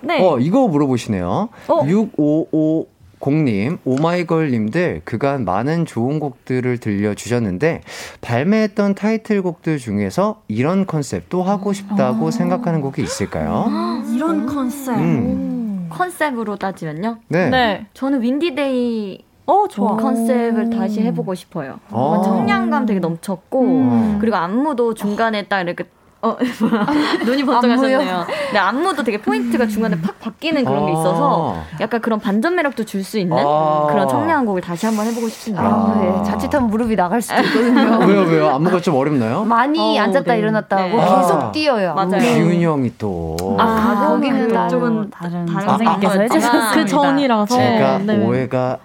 [0.00, 0.24] 네.
[0.24, 1.48] 어, 이거 물어보시네요.
[1.68, 1.80] 어.
[1.86, 2.93] 6550
[3.24, 7.80] 공님, 오마이걸님들 그간 많은 좋은 곡들을 들려주셨는데
[8.20, 13.64] 발매했던 타이틀곡들 중에서 이런 컨셉 또 하고 싶다고 생각하는 곡이 있을까요?
[14.14, 14.98] 이런 컨셉.
[14.98, 15.86] 음.
[15.88, 17.16] 컨셉으로 따지면요?
[17.28, 17.86] 네.
[17.94, 19.96] 저는 Windy Day 어, 좋아.
[19.96, 21.80] 컨셉을 다시 해보고 싶어요.
[21.90, 22.16] 어.
[22.16, 24.18] 뭔가 청량감 되게 넘쳤고, 음.
[24.20, 25.84] 그리고 안무도 중간에 딱 이렇게
[26.24, 26.86] 어, 뭐야.
[27.24, 28.26] 눈이 번쩍하셨네요.
[28.52, 33.04] 네, 안무도 되게 포인트가 중간에 팍 바뀌는 그런 게 있어서 약간 그런 반전 매력도 줄
[33.04, 33.86] 수 있는 아.
[33.90, 35.62] 그런 청량한 곡을 다시 한번 해보고 싶습니다.
[35.62, 35.94] 아.
[36.00, 37.98] 네, 자칫하면 무릎이 나갈 수도 있거든요.
[38.08, 38.48] 왜요, 왜요?
[38.54, 39.44] 안무가 좀 어렵나요?
[39.44, 40.38] 많이 어, 앉았다 네.
[40.38, 41.02] 일어났다 하고 네.
[41.04, 41.52] 계속 아.
[41.52, 41.92] 뛰어요.
[41.94, 42.18] 맞아요.
[42.20, 43.36] 기훈이 형이 또.
[43.60, 46.70] 아, 거기는 그쪽은 다른 다른 선생님께서 해주셨습니다.
[46.72, 47.54] 그 전이라서.
[47.56, 48.16] 제가 네.
[48.24, 48.78] 오해가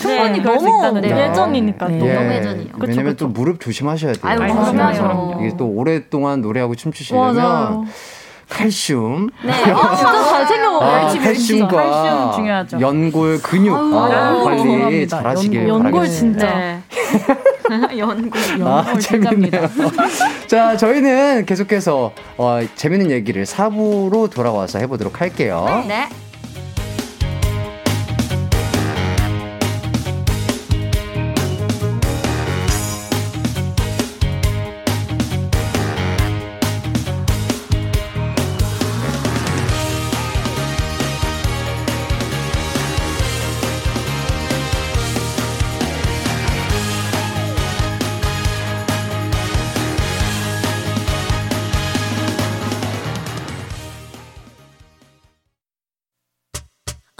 [0.00, 0.42] 충분히 네.
[0.42, 1.28] 그럴 수 너무, 있다는 네.
[1.28, 1.94] 예전이니까 또.
[2.06, 2.68] 예, 너무 예전이요.
[2.78, 4.22] 왜냐면 또 무릎 조심하셔야 돼요.
[4.54, 5.36] 그럼요.
[5.44, 7.84] 이게 또 오랫동안 노래하고 춤추시려면 맞아요.
[8.48, 9.50] 칼슘, 네.
[9.50, 10.90] 아, 진짜 잘 챙겨 먹어요.
[10.90, 11.08] 아.
[11.08, 12.80] 칼슘과 칼슘 중요하죠.
[12.82, 15.08] 연골 근육 아, 아유, 관리.
[15.08, 16.38] 잘하시길 연- 연골 바라겠습니다.
[16.46, 16.58] 진짜.
[16.58, 16.82] 네.
[17.98, 18.40] 연골.
[18.62, 19.50] 아, 재밌네요.
[20.48, 25.84] 자, 저희는 계속해서 어, 재밌는 얘기를 4부로 돌아와서 해보도록 할게요.
[25.88, 26.08] 네.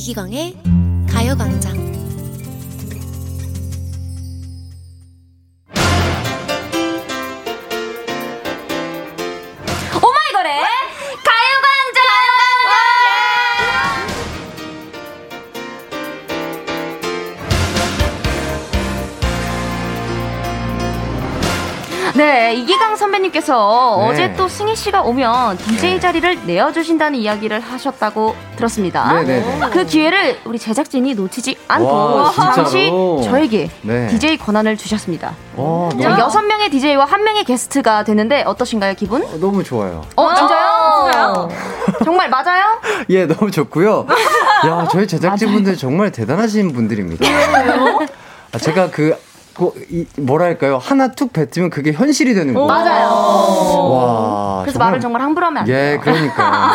[0.00, 0.54] 이기광의
[1.10, 1.79] 가요광장
[22.20, 24.06] 네, 이기강 선배님께서 네.
[24.06, 29.22] 어제 또 승희 씨가 오면 DJ 자리를 내어주신다는 이야기를 하셨다고 들었습니다.
[29.22, 29.70] 네네네.
[29.70, 32.30] 그 기회를 우리 제작진이 놓치지 않고 와?
[32.54, 32.92] 잠시
[33.24, 34.06] 저에게 네.
[34.08, 35.34] DJ 권한을 주셨습니다.
[35.56, 39.22] 어, 자, 너무, 여섯 명의 DJ와 한 명의 게스트가 되는데 어떠신가요, 기분?
[39.22, 40.04] 어, 너무 좋아요.
[40.16, 41.48] 어, 진짜요?
[42.04, 42.82] 정말 맞아요?
[43.08, 44.06] 예, 너무 좋고요.
[44.66, 47.24] 야, 저희 제작진분들 정말 대단하신 분들입니다.
[48.52, 49.16] 아, 제가 그,
[49.54, 50.78] 그 이, 뭐랄까요.
[50.78, 52.66] 하나 툭 뱉으면 그게 현실이 되는 거예요.
[52.66, 53.08] 맞아요.
[53.08, 54.60] 와.
[54.62, 55.76] 그래서 정말- 말을 정말 함부로 하면 안 돼요.
[55.76, 56.70] 예, 그러니까요.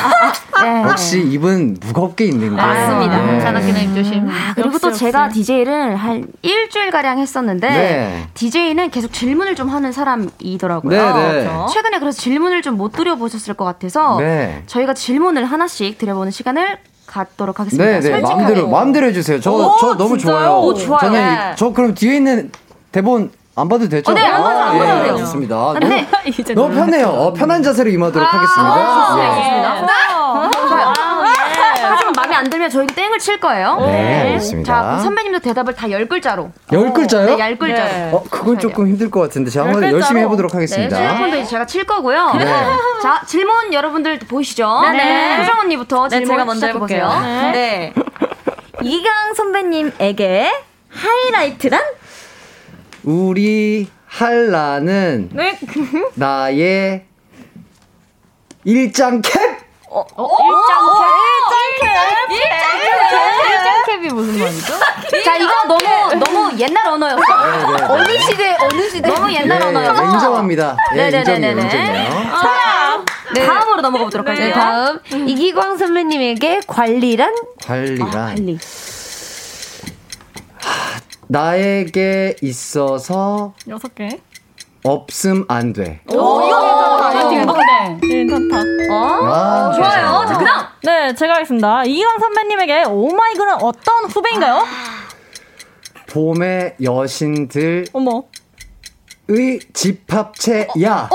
[0.90, 2.56] 역시 입은 무겁게 있는 게.
[2.56, 3.36] 맞습니다.
[3.36, 3.40] 예.
[3.42, 4.28] 자나깨나 입 조심.
[4.30, 8.28] 아, 그리고 또 제가 DJ를 한 일주일 가량 했었는데 네.
[8.34, 10.90] DJ는 계속 질문을 좀 하는 사람이더라고요.
[11.16, 11.44] 네, 네.
[11.44, 11.68] 그렇죠.
[11.74, 14.64] 최근에 그래서 질문을 좀 못 드려 보셨을 것 같아서 네.
[14.68, 17.86] 저희가 질문을 하나씩 드려보는 시간을 갖도록 하겠습니다.
[17.86, 18.20] 네, 네.
[18.20, 19.40] 마음대로, 마음대로 해주세요.
[19.40, 20.38] 저, 오, 저 너무 진짜요?
[20.38, 20.60] 좋아요.
[20.60, 21.00] 오, 좋아요.
[21.00, 21.52] 저는, 네.
[21.54, 22.52] 이- 저 그럼 뒤에 있는
[22.96, 24.10] 대본 안 봐도 되죠?
[24.10, 25.18] 어, 네, 안 봐도- 안 예, 봐도 돼요.
[25.18, 25.74] 좋습니다.
[25.74, 26.08] 근데
[26.56, 27.08] 너무, 너무 편해요.
[27.10, 29.16] 어, 편한 자세로 임하도록 하겠습니다.
[29.18, 29.26] 네, 예.
[29.28, 30.96] 알겠습니다.
[31.88, 33.78] 하지만 마음에 안 들면 저희 땡을 칠 거예요.
[33.82, 34.74] 네, 알겠습니다.
[34.74, 36.52] 자, 그럼 선배님도 대답을 다 열 글자로.
[36.72, 37.26] 열 글자요?
[37.26, 38.16] 네, 열 글자로.
[38.18, 39.92] 어, 그건 조금 힘들 것 같은데 제가 한번 열.
[39.92, 40.96] 열심히 해보도록 네, 하겠습니다.
[40.98, 42.32] 휴대폰도 이제 제가 칠 거고요.
[42.40, 42.46] 네.
[43.04, 44.82] 자, 질문 여러분들 보이시죠?
[44.84, 45.42] 네네.
[45.42, 47.10] 효정 언니부터 네, 질문 제가 먼저 해볼게요.
[47.52, 47.94] 네.
[48.82, 50.50] 이강 선배님에게
[50.90, 51.82] 하이라이트란?
[53.06, 55.60] 우리 한라는 네.
[56.16, 57.06] 나의
[58.64, 59.40] 일장 캡!
[59.88, 60.04] 어,
[63.48, 64.74] 일장 캡이 무슨 말이죠?
[65.24, 67.20] 자, 이거 너무 너무 옛날 언어였어.
[67.20, 67.84] 네, 네.
[67.88, 70.04] 어느 시대 어느 시대 너무 옛날 네, 언어였어.
[70.14, 70.76] 인정합니다.
[70.96, 72.10] 인정해요.
[72.42, 73.06] 자,
[73.46, 74.54] 다음으로 넘어가 보도록 네, 할게요.
[74.56, 75.00] 다음
[75.30, 77.34] 이기광 선배님에게 관리란
[77.64, 78.58] 관리란 관리.
[81.28, 84.22] 나에게 있어서 여섯 개.
[84.84, 86.02] 없음 안 돼.
[86.14, 87.98] 오, 이거 괜찮다.
[88.02, 88.58] 괜찮다.
[88.92, 90.26] 아, 좋아요.
[90.28, 90.66] 자, 그다음.
[90.84, 91.84] 네, 제가 하겠습니다.
[91.86, 94.64] 이기광 선배님에게 오마이걸은 어떤 후배인가요?
[96.12, 98.24] 봄의 여신들의 어머.
[99.74, 101.10] 집합체야.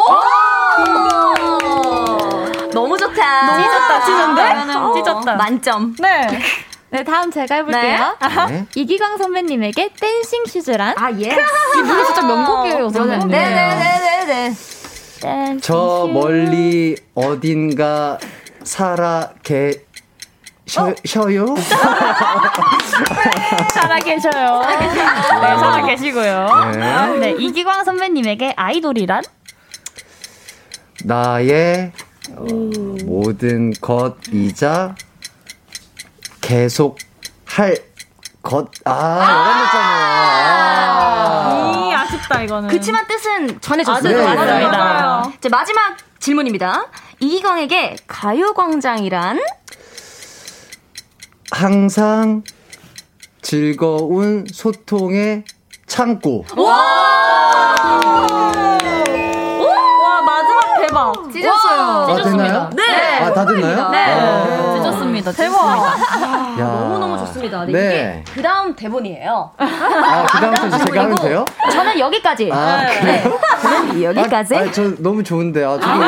[2.73, 3.47] 너무 좋다.
[3.47, 4.75] 너무 좋다, 찢었는데?
[4.75, 5.37] 어, 찢었다.
[5.37, 5.95] 만점.
[6.01, 6.27] 네.
[6.91, 8.16] 네, 다음 제가 해볼게요.
[8.49, 8.66] 네.
[8.74, 10.95] 이기광 선배님에게 댄싱 슈즈란?
[10.99, 11.16] 아, 예.
[11.16, 13.28] 이 노래 진짜 명곡이에요, 선배님.
[13.28, 14.55] 네네네네네.
[15.61, 18.18] 저 멀리 어딘가
[18.64, 19.91] 살아 계
[20.70, 21.57] 셔 셔요?
[23.74, 24.61] 살아 계셔요.
[24.61, 26.47] 네, 살아 계시고요.
[26.76, 27.18] 네.
[27.18, 29.24] 네, 이기광 선배님에게 아이돌이란?
[31.05, 31.91] 나의
[32.36, 32.45] 어,
[33.05, 34.95] 모든 것이자
[36.41, 36.99] 계속
[37.45, 37.76] 할
[38.43, 38.70] 것.
[38.86, 39.72] 아,
[41.76, 42.68] 이 아쉽다 이거는.
[42.70, 44.16] 그치만 뜻은 전해줬어요.
[44.16, 44.22] 네.
[44.34, 44.78] 맞습니다.
[44.78, 45.32] 맞아요.
[45.41, 46.86] 자, 마지막 질문입니다.
[47.20, 49.41] 이기광에게 가요광장이란?
[51.51, 52.43] 항상
[53.43, 55.45] 즐거운 소통의
[55.86, 56.45] 창고.
[56.57, 57.74] 와
[60.24, 61.12] 마지막 대박.
[61.32, 61.80] 찢었어요.
[61.82, 62.70] 아, 됐나요?
[63.35, 63.41] 네.
[63.41, 63.89] 아, 다 됐나요?
[63.91, 63.99] 네.
[64.20, 64.74] 아.
[64.76, 65.33] 찢었습니다.
[65.33, 65.59] 대박.
[66.59, 66.64] 야.
[66.64, 67.64] 너무너무 좋습니다.
[67.66, 67.72] 네.
[67.72, 68.22] 네.
[68.24, 69.51] 이게 그 다음 대본이에요.
[69.59, 71.45] 아, 그 다음 편 제가 하면 돼요?
[71.72, 72.51] 저는 여기까지.
[72.53, 73.22] 아, 네.
[73.62, 74.57] 저는 여기까지.
[74.57, 75.64] 아, 아, 저 너무 좋은데.
[75.64, 76.01] 아, 저도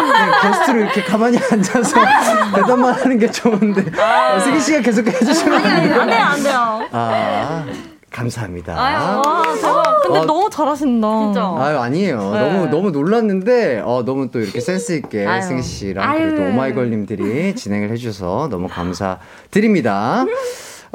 [0.42, 2.00] 게스트로 이렇게 가만히 앉아서
[2.54, 3.84] 대답만 하는 게 좋은데.
[4.00, 6.00] 아, 승희 씨가 계속 해주시면 안 돼요?
[6.00, 6.88] 안 돼요, 안 돼요.
[6.92, 7.64] 아,
[8.12, 8.74] 감사합니다.
[8.74, 10.02] 와 대박.
[10.02, 11.08] 근데 어, 너무 잘하신다.
[11.24, 11.54] 진짜.
[11.58, 12.30] 아유 아니에요.
[12.32, 12.40] 네.
[12.40, 15.42] 너무 너무 놀랐는데 어 너무 또 이렇게 센스 있게 아유.
[15.42, 16.18] 승희 씨랑 아유.
[16.18, 20.24] 그리고 또 오마이걸님들이 진행을 해주셔서 너무 감사드립니다.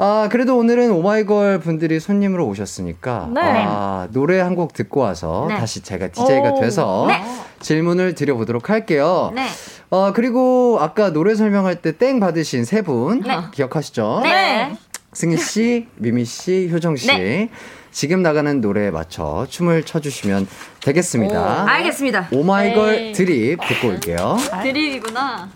[0.00, 3.40] 아 그래도 오늘은 오마이걸 분들이 손님으로 오셨으니까 네.
[3.66, 5.56] 아, 노래 한 곡 듣고 와서 네.
[5.56, 6.60] 다시 제가 DJ가 오.
[6.60, 7.20] 돼서 네.
[7.60, 9.32] 질문을 드려보도록 할게요.
[9.34, 9.46] 네.
[9.90, 13.38] 어 그리고 아까 노래 설명할 때 땡 받으신 세분 네.
[13.52, 14.20] 기억하시죠?
[14.22, 14.76] 네.
[15.18, 17.08] 승희 씨, 미미 씨, 효정 씨.
[17.08, 17.48] 네.
[17.90, 20.46] 지금 나가는 노래에 맞춰 춤을 춰주시면
[20.80, 21.64] 되겠습니다.
[21.68, 22.28] 알겠습니다.
[22.30, 23.12] 오마이걸 네.
[23.12, 24.36] 드립 듣고 올게요.
[24.62, 25.50] 드립이구나.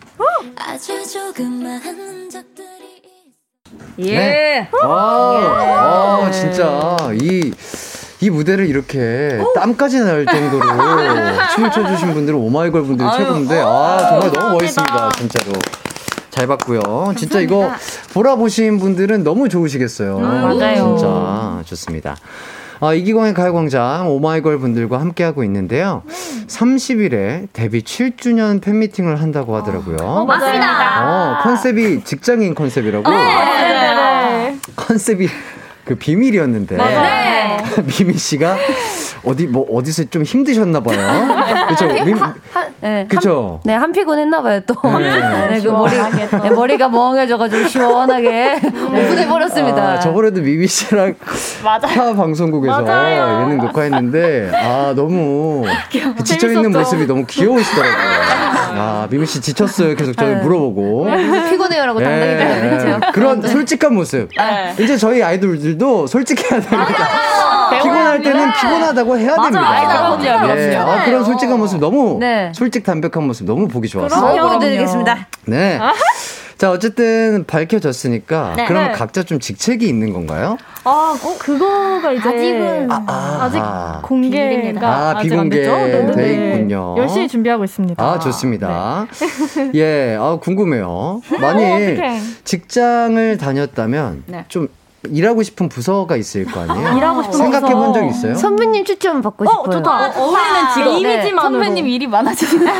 [0.56, 3.02] 아주 조그만 흔적들이
[4.00, 4.16] 예.
[4.16, 4.68] 네.
[4.82, 7.52] 아, 아, 진짜 이.
[8.20, 10.64] 이 무대를 이렇게 땀까지 날 정도로
[11.56, 15.52] 춤을 춰주신 분들은 오마이걸 분들이 아유, 최고인데 아 정말 너무 멋있습니다 진짜로
[16.32, 17.70] 잘 봤고요 진짜 이거
[18.14, 20.96] 보라 보신 분들은 너무 좋으시겠어요 음, 맞아요.
[20.96, 22.16] 진짜 좋습니다
[22.80, 26.02] 아, 이기광의 가요광장 오마이걸 분들과 함께하고 있는데요
[26.48, 31.02] 30일에 데뷔 7주년 팬미팅을 한다고 하더라고요 어, 맞습니다.
[31.04, 34.56] 어, 컨셉이 직장인 컨셉이라고 네.
[34.74, 35.28] 컨셉이
[35.84, 37.58] 그 비밀이었는데 네.
[37.98, 38.56] 미미 씨가
[39.24, 40.98] 어디 뭐 어디서 좀 힘드셨나 봐요.
[41.68, 41.86] 그렇죠.
[42.82, 43.06] 미, 네.
[43.08, 43.60] 그쵸?
[43.64, 44.74] 네, 한 피곤 했나봐요, 또.
[44.98, 45.48] 네.
[45.48, 49.82] 네, 그 머리, 네, 머리가 멍해져가지고 시원하게 오픈해버렸습니다.
[49.82, 51.14] 아, 저번에도 미미 씨랑
[51.62, 53.44] 타 방송국에서 맞아요.
[53.44, 55.64] 예능 녹화했는데 아 너무
[56.16, 56.78] 그 지쳐 있는 재밌었죠.
[56.78, 57.94] 모습이 너무 귀여우시더라고요.
[58.74, 59.94] 아 미미 씨 지쳤어요.
[59.94, 60.42] 계속 저희 네.
[60.42, 61.06] 물어보고.
[61.50, 63.12] 피곤해요라고 당당히 예, 대답했죠.
[63.12, 64.28] 그런 솔직한 모습.
[64.36, 64.74] 네.
[64.82, 67.08] 이제 저희 아이돌들도 솔직해야 됩니다.
[67.72, 67.82] 맞아요.
[67.82, 69.50] 피곤할 때는 피곤하다고 해야 맞아.
[69.50, 70.16] 됩니다.
[70.18, 70.60] 그럼요, 그럼요.
[70.60, 72.52] 예, 아, 그런 솔직한 모습 너무 네.
[72.54, 74.32] 솔직 담백한 모습 너무 보기 좋았어요.
[74.32, 74.48] 그럼요.
[74.48, 75.26] 보여드리겠습니다.
[75.46, 75.78] 네.
[76.58, 78.66] 자, 어쨌든 밝혀졌으니까 네.
[78.66, 78.92] 그럼 네.
[78.92, 80.56] 각자 좀 직책이 있는 건가요?
[80.84, 84.00] 아, 그거가 이제 아직은 아, 직 아.
[84.04, 85.72] 공개가 아, 비공개 됐죠?
[85.72, 86.12] 네네네.
[86.14, 86.94] 돼 있군요.
[86.98, 88.04] 열심히 준비하고 있습니다.
[88.04, 89.08] 아, 좋습니다.
[89.74, 90.86] 예, 아, 궁금해요.
[90.88, 92.20] 어, 어떡해.
[92.44, 94.44] 직장을 다녔다면 네.
[94.46, 94.68] 좀
[95.10, 96.88] 일하고 싶은 부서가 있을 거 아니에요?
[96.88, 97.92] 아, 일하고 싶은 생각해 본.
[97.92, 98.34] 적 있어요?
[98.34, 99.70] 선배님 추천 받고 싶어요.
[99.78, 100.06] 좋다.
[100.08, 100.86] 어, 어울리는 직업.
[100.98, 101.40] 이미지만으로.
[101.42, 102.72] 선배님 일이 많아지시네.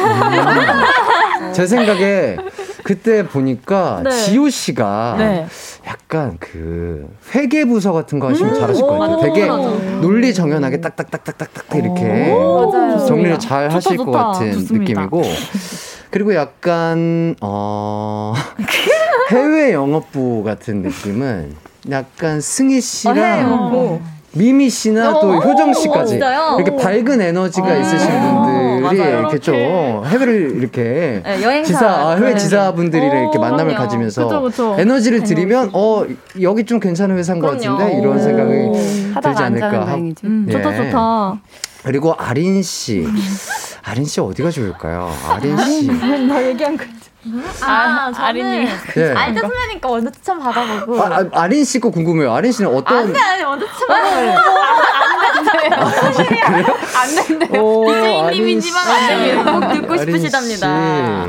[1.52, 2.36] 제 생각에
[2.84, 4.10] 그때 보니까 네.
[4.10, 5.46] 지호 씨가 네.
[5.86, 9.16] 약간 그 회계 부서 같은 거 하시면 음, 잘하실 것 같아요.
[9.16, 9.46] 오, 되게.
[10.00, 12.34] 논리 정연하게 딱딱딱딱딱딱 이렇게.
[13.06, 14.22] 정리를 잘 좋다, 하실 것 좋다.
[14.24, 14.78] 같은 좋습니다.
[15.02, 15.22] 느낌이고
[16.10, 18.34] 그리고 약간 어
[19.30, 21.54] 해외 영업부 같은 느낌은
[21.90, 24.00] 약간 승희 어, 씨랑 영업부.
[24.34, 26.56] 미미 씨나 또 오, 효정 오, 씨까지 진짜요?
[26.58, 26.76] 이렇게 오.
[26.78, 29.18] 밝은 에너지가 아, 있으신 분들이 맞아요.
[29.20, 29.54] 이렇게 좀
[30.06, 31.68] 해외를 이렇게 네, 여행사.
[31.72, 32.36] 지사 아, 해외 네.
[32.38, 33.78] 지사분들이랑 이렇게 오, 만남을 그럼요.
[33.84, 34.76] 가지면서 그쵸, 그쵸.
[34.78, 36.06] 에너지를 드리면 어
[36.40, 37.76] 여기 좀 괜찮은 회사인 것 그럼요.
[37.78, 38.18] 같은데 이런 오.
[38.18, 40.26] 생각이 들지 않을까 다행이지.
[40.26, 40.52] 음, 예.
[40.52, 41.40] 좋다, 좋다.
[41.84, 43.04] 그리고 아린 씨
[43.82, 45.10] 아린 씨 어디가 좋을까요?
[45.28, 45.86] 아린 씨
[46.26, 46.84] 나 얘기한 거.
[47.62, 48.68] 아, 아린님.
[48.96, 49.12] 예.
[49.12, 51.00] 알트 선배니까 먼저 추천 받아보고.
[51.02, 52.32] 아, 아, 아 린 씨 거 궁금해요.
[52.34, 54.38] 아린 씨는 어떤 안 돼, 아니, 먼저 추천 받아보고.
[56.98, 57.62] 안 된대요.
[57.62, 59.52] 오, DJ님이지만 안 됩니다.
[59.52, 61.26] 꼭 듣고 아린 싶으시답니다.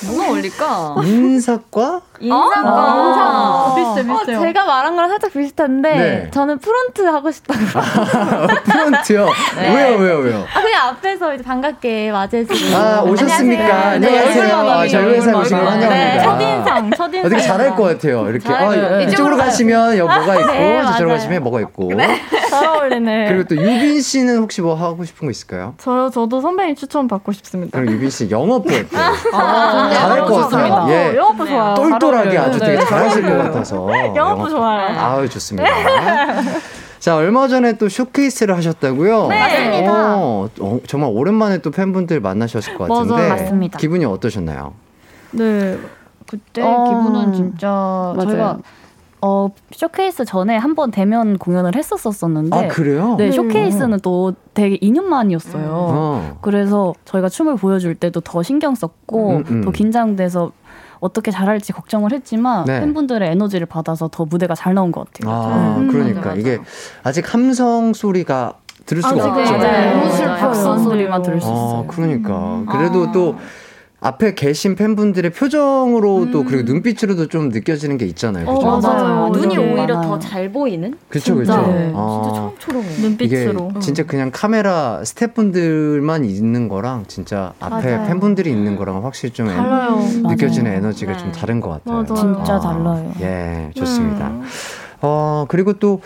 [0.00, 0.06] 씨.
[0.06, 0.94] 뭐가 어울릴까?
[1.04, 2.00] 인사과?
[2.20, 2.62] 인사과.
[2.64, 4.38] 아, 비슷해, 비슷해요.
[4.38, 6.30] 어, 제가 말한 거랑 살짝 비슷한데 네.
[6.32, 7.60] 저는 프론트 하고 싶다고.
[8.64, 9.26] 프런트요?
[9.56, 9.74] 네.
[9.74, 10.44] 왜요, 왜요, 왜요?
[10.54, 12.76] 아 그냥 앞에서 이제 반갑게 맞이해주고.
[12.76, 13.88] 아, 오셨습니까?
[13.90, 14.54] 안녕하세요.
[14.56, 15.88] 아, 저희 회사에 오신 걸 환영합니다.
[15.88, 16.22] 네.
[16.22, 17.24] 첫인상, 첫인상.
[17.26, 18.28] 어떻게 잘할 것 같아요.
[18.28, 18.52] 이렇게.
[18.52, 19.00] 아, 잘해요.
[19.08, 21.08] 이쪽으로 가시면 여기 뭐가 있고, 네, 저쪽으로.
[21.10, 21.90] 가시면 뭐가 있고.
[22.50, 23.26] 잘 어울리네.
[23.28, 25.74] 그리고 또 유빈 씨는 혹시 뭐 하고 싶은 거 있을까요?
[25.78, 27.78] 저요, 저도 선배님 추천 받고 싶습니다.
[27.78, 28.84] 그럼 유빈 씨 영업부 어때요?
[29.32, 30.66] 아, 잘할 것 같아요.
[30.72, 31.16] 영업부, 예.
[31.16, 31.74] 영업부 좋아요.
[32.10, 32.58] 똘똘하게 잘 아주.
[32.58, 32.84] 되게 네.
[32.84, 33.88] 잘하실 것 같아서.
[34.16, 34.98] 영업부 좋아요.
[34.98, 35.68] 아유, 좋습니다.
[36.98, 39.28] 자, 얼마 전에 또 쇼케이스를 하셨다고요?
[39.28, 40.16] 네, 맞습니다.
[40.16, 42.88] 어, 어, 정말 오랜만에 또 팬분들 만나셨을 것.
[42.88, 43.28] 같은데.
[43.28, 43.78] 맞습니다.
[43.78, 44.74] 기분이 어떠셨나요?
[45.32, 45.78] 네.
[46.28, 46.84] 그때 어.
[46.84, 48.28] 기분은 진짜 맞아요.
[48.28, 48.58] 저희가
[49.20, 53.16] 어 쇼케이스 전에 한 번 대면 공연을 했었었는데 아, 그래요?
[53.18, 55.70] 네 쇼케이스는 또 되게 2년 만이었어요.
[55.70, 56.38] 어.
[56.42, 59.60] 그래서 저희가 춤을 보여줄 때도 더 신경 썼고 음, 음.
[59.64, 60.52] 더 긴장돼서
[61.00, 62.80] 어떻게 잘할지 걱정을 했지만 네.
[62.80, 65.32] 팬분들의 에너지를 받아서 더 무대가 잘 나온 것 같아요.
[65.34, 65.88] 아, 음.
[65.88, 66.40] 그러니까 맞아, 맞아.
[66.40, 66.58] 이게
[67.02, 68.54] 아직 함성 소리가
[68.86, 69.52] 들을 수가 없죠.
[69.58, 69.90] 맞아요.
[69.90, 70.10] 너무 맞아요.
[70.16, 70.36] 슬퍼요.
[70.36, 71.84] 박수 소리만 들을 수 아, 있어요.
[71.88, 72.62] 그러니까.
[72.70, 73.12] 그래도 아.
[73.12, 73.36] 또
[74.00, 78.46] 앞에 계신 팬분들의 표정으로도 그리고 눈빛으로도 좀 느껴지는 게 있잖아요.
[78.48, 78.88] 어, 그죠?
[78.88, 79.28] 맞아요.
[79.30, 79.72] 눈이 맞아요.
[79.72, 80.10] 오히려 많아요.
[80.12, 80.94] 더잘 보이는?
[81.08, 81.52] 그쵸, 그쵸.
[81.52, 81.66] 진짜.
[81.66, 81.92] 네.
[81.96, 82.84] 아, 진짜 처음처럼.
[82.84, 83.02] 이게
[83.44, 83.72] 눈빛으로.
[83.80, 88.06] 진짜 그냥 카메라 스태프분들만 있는 거랑 진짜 앞에 맞아요.
[88.08, 89.96] 팬분들이 있는 거랑 확실히 좀 에- 달라요.
[90.28, 90.76] 느껴지는 맞아요.
[90.78, 91.18] 에너지가 네.
[91.18, 92.02] 좀 다른 것 같아요.
[92.04, 92.14] 맞아요.
[92.36, 93.12] 진짜 아, 달라요.
[93.20, 94.28] 예, 좋습니다.
[94.28, 94.42] 음.
[95.00, 96.00] 어, 그리고 또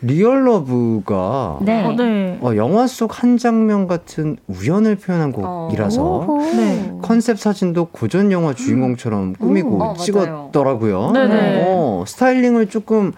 [0.00, 1.84] Real Love가 네.
[1.84, 2.38] 어, 네.
[2.40, 6.26] 어, 영화 속 한 장면 같은 우연을 표현한 곡이라서
[6.56, 6.92] 네.
[7.02, 9.94] 컨셉 사진도 고전 영화 주인공처럼 꾸미고 어, 맞아요.
[9.96, 11.10] 찍었더라고요.
[11.12, 11.64] 네네.
[11.66, 13.12] 어, 스타일링을 조금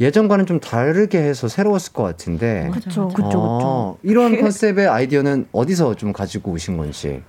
[0.00, 2.70] 예전과는 좀 다르게 해서 새로웠을 것 같은데.
[2.72, 3.08] 그쵸.
[3.08, 3.30] 그쵸, 그쵸.
[3.34, 7.22] 어, 이런 컨셉의 아이디어는 어디서 좀 가지고 오신 건지.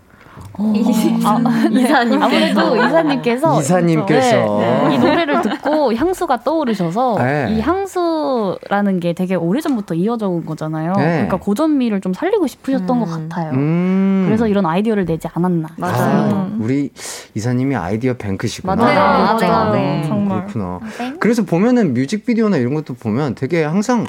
[0.76, 2.22] 이사님.
[2.22, 4.60] 아무래도 이사님께서 이사님께서.
[4.60, 4.96] 네, 네.
[4.96, 7.48] 이 노래를 듣고 향수가 떠오르셔서 네.
[7.52, 10.94] 이 향수라는 게 되게 오래전부터 이어져 온 거잖아요.
[10.94, 11.04] 네.
[11.04, 13.30] 그러니까 고전미를 좀 살리고 싶으셨던 것 음.
[13.30, 13.52] 같아요.
[13.54, 14.24] 음.
[14.26, 15.70] 그래서 이런 아이디어를 내지 않았나.
[15.82, 16.92] 아, 우리
[17.34, 18.76] 이사님이 아이디어 뱅크시구나.
[18.76, 19.00] 맞아요.
[19.00, 19.74] 아, 맞아요.
[19.74, 20.04] 네.
[20.08, 20.46] 정말.
[20.46, 20.80] 그렇구나.
[21.00, 21.14] 네.
[21.20, 24.06] 그래서 보면은 뮤직비디오나 이런 것도 보면 되게 항상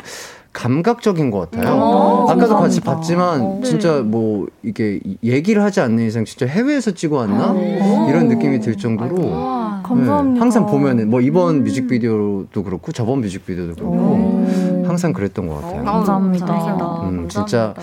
[0.55, 1.75] 감각적인 것 같아요.
[1.75, 2.95] 어, 아까도 같이 감사합니다.
[2.95, 3.61] 봤지만 어.
[3.65, 8.07] 진짜 뭐 이게 얘기를 하지 않는 이상 진짜 해외에서 찍어왔나 어.
[8.09, 10.35] 이런 느낌이 들 정도로 와, 감사합니다.
[10.35, 14.47] 네, 항상 보면은 뭐 이번 뮤직비디오도 그렇고 저번 뮤직비디오도 그렇고
[14.87, 15.85] 항상 그랬던 것 같아요.
[15.85, 17.01] 감사합니다.
[17.03, 17.75] 음, 진짜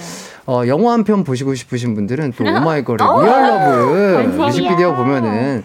[0.47, 5.63] 어, 영화 한 편 보시고 싶으신 분들은 또 오마이걸의 Real Love 뮤직비디오 보면은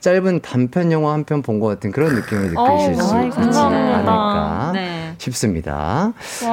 [0.00, 3.94] 짧은 단편 영화 한 편 본 것 같은 그런 느낌을 느끼실 수 아이, 있지 감사합니다.
[3.96, 5.14] 않을까 네.
[5.18, 6.12] 싶습니다.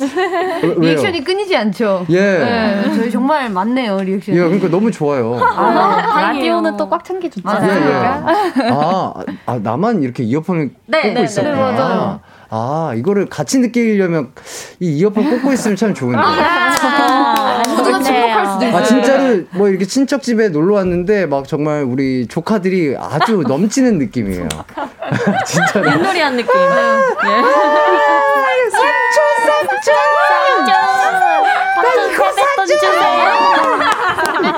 [0.00, 0.80] 왜요?
[0.80, 2.04] 리액션이 끊이지 않죠?
[2.10, 2.20] 예.
[2.20, 4.36] 네, 저희 정말 많네요, 리액션이.
[4.36, 5.38] 예, 그러니까 너무 좋아요.
[5.38, 7.90] 라디오는 또 꽉 찬게 예, 좋잖아요.
[7.90, 8.70] 예.
[8.70, 9.14] 아,
[9.46, 11.56] 아, 나만 이렇게 이어폰을 네, 꽂고 네, 네, 있었구나.
[11.56, 12.20] 맞아요.
[12.50, 14.32] 아, 이거를 같이 느끼려면
[14.80, 16.18] 이 이어폰 꽂고 있으면 참 좋은데.
[16.18, 16.24] 모
[18.74, 24.48] 아 진짜로 뭐 이렇게 친척 집에 놀러 왔는데 막 정말 우리 조카들이 아주 넘치는 느낌이에요.
[25.46, 25.90] 진짜로.
[25.90, 26.50] 윷놀이한 느낌.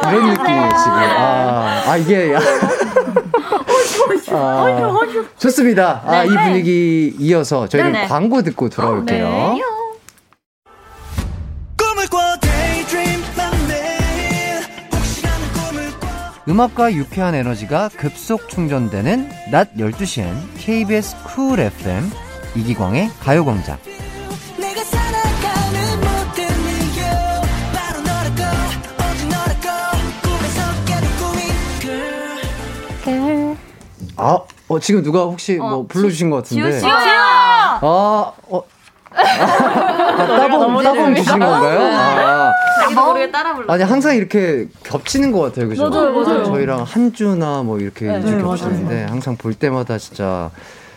[0.08, 0.92] 이런 느낌이에요 지금.
[0.92, 2.36] 아, 아 이게
[4.30, 5.00] 아,
[5.38, 6.02] 좋습니다.
[6.04, 8.06] 아, 이 분위기 이어서 저희는.
[8.06, 9.56] 광고 듣고 돌아올게요.
[16.48, 22.08] 음악과 유쾌한 에너지가 급속 충전되는 낮 12시엔 KBS 쿨 FM
[22.54, 23.78] 이기광의 가요광장.
[34.18, 34.38] 아,
[34.68, 36.70] 어, 지금 누가 혹시 뭐 불러주신 것 같은데.
[36.70, 36.86] 지효 씨.
[36.86, 38.62] 아, 어.
[39.12, 41.80] 아, 따봉, 따봉 주신 건가요?
[41.82, 42.52] 아.
[42.86, 43.72] 자기도 모르게 따라 불러.
[43.72, 45.68] 아니, 항상 이렇게 겹치는 것 같아요.
[45.68, 45.88] 그죠?
[45.88, 46.44] 맞아요, 맞아요.
[46.44, 50.50] 저희랑 한 주나 뭐 이렇게 네, 이주 네, 겹치는데 항상 볼 때마다 진짜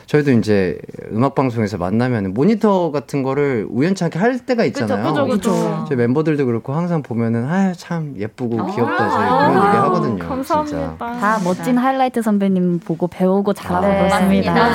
[0.09, 0.79] 저희도 이제
[1.11, 5.13] 음악 방송에서 만나면 모니터 같은 거를 우연찮게 할 때가 있잖아요.
[5.13, 5.85] 그죠, 그죠.
[5.87, 9.09] 저희 멤버들도 그렇고 항상 보면은 아유, 참 예쁘고 아, 귀엽다.
[9.11, 10.27] 저희 그런 얘기 하거든요.
[10.27, 10.95] 감사합니다.
[10.97, 14.73] 다 멋진 하이라이트 선배님 보고 배우고 잘하고 아, 있습니다.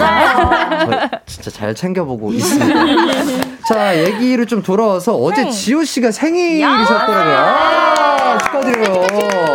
[0.87, 2.85] 저 진짜 잘 챙겨보고 있습니다.
[3.69, 8.04] 자, 얘기를 좀 돌아와서 어제 지호 씨가 생일이셨더라고요.
[8.35, 9.07] 아, 축하드려요.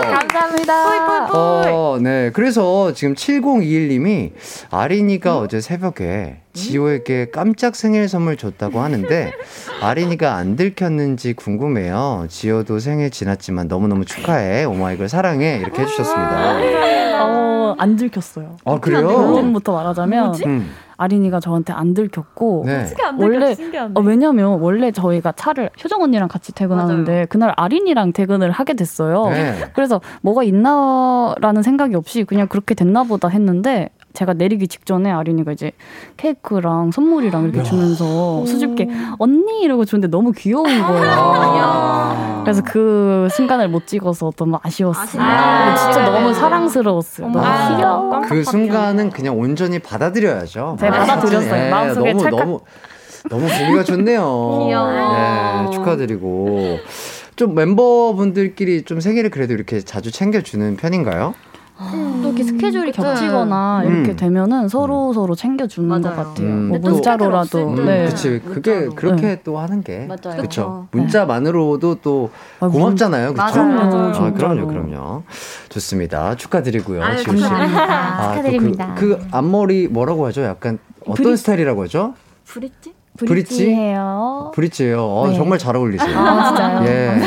[0.02, 1.30] 감사합니다.
[1.34, 2.32] 어, 네.
[2.32, 4.32] 그래서 지금 7021님이
[4.72, 9.32] 아린이가 어제 새벽에 지호에게 깜짝 생일 선물 줬다고 하는데
[9.82, 12.26] 아린이가 안 들켰는지 궁금해요.
[12.30, 14.66] 지호도 생일 지났지만 너무너무 축하해.
[14.66, 15.58] 오마이걸 사랑해.
[15.62, 17.24] 이렇게 해주셨습니다.
[17.26, 18.58] 어, 안 들켰어요.
[18.66, 19.08] 아, 그래요?
[19.08, 20.70] 본진부터 말하자면 음.
[20.98, 22.86] 아린이가 저한테 안 들켰고 네.
[23.04, 23.20] 안?
[23.20, 23.56] 원래.
[23.96, 29.30] 어, 왜냐면 원래 저희가 차를 효정 언니랑 같이 퇴근하는데 그날 아린이랑 퇴근을 하게 됐어요.
[29.30, 29.72] 네.
[29.74, 35.72] 그래서 뭐가 있나라는 생각이 없이 그냥 그렇게 됐나 보다 했는데 제가 내리기 직전에 아린이가 이제
[36.18, 38.88] 케이크랑 선물이랑 이렇게 주면서 수줍게
[39.20, 42.42] 언니 이러고 주는데 너무 귀여운 거예요.
[42.44, 45.22] 그래서 그 순간을 못 찍어서 너무 아쉬웠어요.
[45.22, 46.12] 아, 진짜 네.
[46.12, 47.28] 너무 사랑스러웠어요.
[47.28, 48.22] 너무 아, 귀여워.
[48.22, 50.78] 그 순간은 그냥 온전히 받아들여야죠.
[50.82, 51.52] 네, 받아들였어요.
[51.52, 52.40] 네, 마음속에 너무 찰칵.
[52.40, 52.60] 너무
[53.30, 54.66] 너무 보기가 좋네요.
[54.66, 54.92] 귀여워.
[55.14, 56.80] 네, 축하드리고
[57.36, 61.36] 좀 멤버분들끼리 좀 생일을 그래도 이렇게 자주 챙겨주는 편인가요?
[62.22, 63.88] 또 이렇게 스케줄이 겹치거나 음.
[63.96, 66.48] 이렇게 되면은 서로 서로 챙겨주는 것 같아요.
[66.48, 67.70] 음, 뭐 또- 문자로라도.
[67.70, 68.06] 음, 네.
[68.08, 68.42] 그치.
[68.44, 70.06] 그게 그렇게 또 하는 게.
[70.08, 70.42] 맞아요.
[70.42, 70.88] 그쵸.
[70.92, 73.30] 문자만으로도 또 문- 고맙잖아요.
[73.34, 73.44] 그쵸?
[73.44, 73.74] 맞아요.
[73.74, 74.34] 맞아요, 아.
[74.34, 75.24] 그럼요, 그럼요.
[75.70, 76.36] 좋습니다.
[76.36, 77.02] 축하드리고요.
[77.02, 77.42] 아유, 지우 씨.
[77.44, 78.18] 감사합니다.
[78.18, 78.96] 또 축하드립니다.
[78.98, 80.44] 그, 그 앞머리 뭐라고 하죠?
[80.44, 81.38] 약간 어떤 브릿지?
[81.38, 82.14] 스타일이라고 하죠?
[82.46, 82.94] 브릿지?
[83.26, 83.58] 브릿지?
[83.66, 84.52] 브릿지예요.
[84.56, 85.04] 브릿지예요.
[85.04, 85.36] 어, 네.
[85.36, 86.18] 정말 잘 어울리세요.
[86.18, 86.86] 아, 진짜요?
[86.88, 87.22] 예.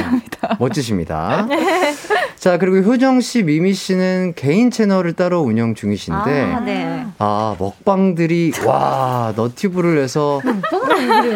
[0.59, 1.47] 멋지십니다.
[2.37, 7.07] 자, 그리고 효정 씨, 미미 씨는 개인 채널을 따로 운영 중이신데 아, 네.
[7.19, 10.41] 아, 먹방들이 와, 너튜브를 해서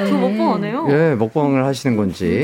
[0.08, 0.86] 저 먹방 안 해요?
[0.90, 2.42] 예, 먹방을 하시는 건지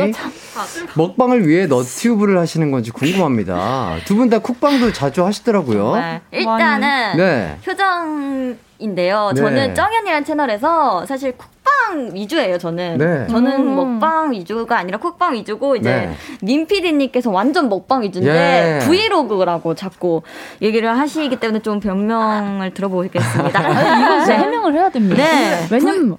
[0.57, 0.65] 아,
[0.95, 3.97] 먹방을 위해 너튜브를 하시는 건지 궁금합니다.
[4.05, 5.97] 두 분 다 쿡방도 자주 하시더라고요.
[5.97, 6.21] 네.
[6.31, 7.59] 일단은 네.
[7.67, 9.33] 효정인데요.
[9.35, 9.41] 네.
[9.41, 12.59] 저는 정연이라는 채널에서 사실 쿡방 위주예요.
[12.59, 13.27] 저는 네.
[13.29, 13.77] 저는 음.
[14.01, 16.15] 먹방 위주가 아니라 쿡방 위주고 이제 네.
[16.41, 18.87] 민 PD님께서 완전 먹방 위주인데 예.
[18.87, 20.23] 브이로그라고 자꾸
[20.63, 23.59] 얘기를 하시기 때문에 좀 변명을 들어보겠습니다.
[23.61, 24.45] 아니, 이건 진짜 네.
[24.45, 25.23] 해명을 해야 됩니다.
[25.23, 25.67] 네.
[25.71, 26.17] 왜냐면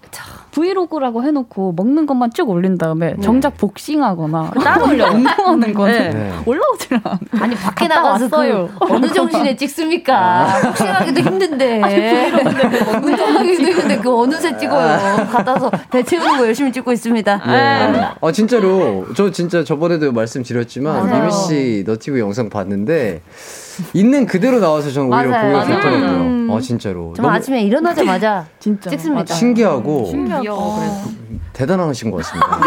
[0.54, 6.32] 브이로그라고 해놓고 먹는 것만 쭉 올린 다음에 정작 복싱하거나 따로 올려 운동하는 거는 네.
[6.46, 7.20] 올라오질 않아.
[7.44, 8.70] 아니 밖에 나가서 그.
[8.80, 10.62] 어느 정신에 찍습니까?
[10.64, 11.82] 복싱하기도 힘든데
[13.04, 15.28] 운동하기도 힘든데 그 어느새 찍어요.
[15.32, 17.42] 받아서 배 채우는 거 열심히 찍고 있습니다.
[17.48, 18.10] 네.
[18.22, 21.12] 아 진짜로 저 진짜 저번에도 말씀드렸지만.
[21.14, 23.22] 미미 씨 너튜브 영상 봤는데
[23.94, 25.42] 있는 그대로 나와서 저는 오히려.
[25.42, 26.08] 보기가 좋더라고요.
[26.22, 26.50] 음.
[26.52, 29.34] 아 진짜로 정 아침에 일어나자마자 진짜 찍습니다.
[29.34, 30.80] 신기하고 귀여워.
[31.54, 32.60] 대단하신 것 같습니다.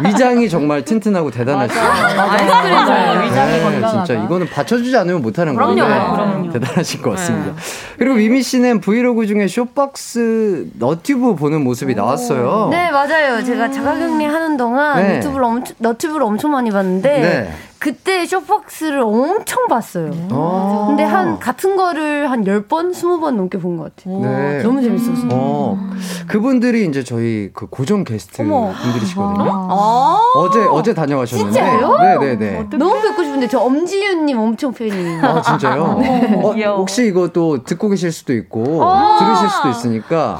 [0.04, 1.78] 위장이 정말 튼튼하고 대단하시죠.
[1.80, 4.04] 아이스크림 잘 위장이 네, 건강하다.
[4.04, 5.76] 진짜 이거는 받쳐주지 않으면 못하는 그럼요.
[5.76, 6.52] 건데 그럼요.
[6.52, 7.54] 대단하신 것 같습니다.
[7.98, 12.68] 그리고 미미 씨는 브이로그 중에 쇼박스 너튜브 보는 모습이 나왔어요.
[12.70, 13.44] 네 맞아요.
[13.44, 15.16] 제가 자가격리 하는 동안 네.
[15.16, 17.54] 유튜브를 엄청 너튜브를 엄청 많이 봤는데 네.
[17.80, 20.10] 그때 쇼박스를 엄청 봤어요.
[20.32, 20.86] 어.
[20.88, 24.18] 근데 한 같은 거를 한 10번, 20번 넘게 본 것 같아요.
[24.20, 24.62] 네.
[24.64, 25.28] 너무 재밌었어요.
[25.30, 25.78] 어,
[26.26, 28.72] 그분들이 이제 저희 그 고정 게스트 어머.
[28.82, 29.68] 분들이시거든요.
[29.70, 30.20] 아.
[30.34, 31.52] 어제 어제 다녀가셨는데.
[31.52, 31.96] 진짜요?
[31.98, 32.66] 네 네 네.
[32.76, 35.22] 너무 뵙고 싶은데 저 엄지윤 님 엄청 팬이에요.
[35.24, 35.98] 아 진짜요?
[36.00, 36.42] 네.
[36.42, 39.18] 어, 혹시 이거 또 듣고 계실 수도 있고 아.
[39.20, 40.38] 들으실 수도 있으니까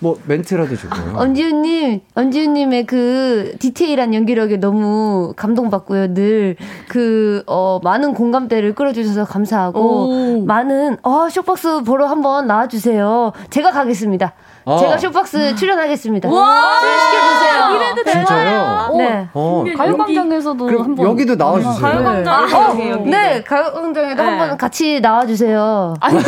[0.00, 1.14] 뭐 멘트라도 주고요.
[1.16, 6.14] 엄지윤님, 엄지윤님의 그 디테일한 연기력에 너무 감동받고요.
[6.14, 6.56] 늘
[6.88, 13.32] 그, 어, 많은 공감대를 끌어주셔서 감사하고, 많은, 어, 쇼박스 보러 한번 나와주세요.
[13.50, 14.34] 제가 가겠습니다.
[14.66, 14.76] 아.
[14.76, 16.28] 제가 쇼박스 출연하겠습니다.
[16.28, 16.78] 와.
[16.80, 17.74] 출연시켜주세요.
[17.74, 18.94] 이래도 진짜요?
[18.98, 19.28] 네.
[19.32, 21.74] 어, 가요광장에서도 그럼 한번 여기도 나와주세요.
[21.80, 22.46] 가요광장.
[22.76, 22.92] 네.
[22.92, 25.94] 어, 네, 가요광장에도 한번 같이 나와주세요.
[26.00, 26.18] 아니,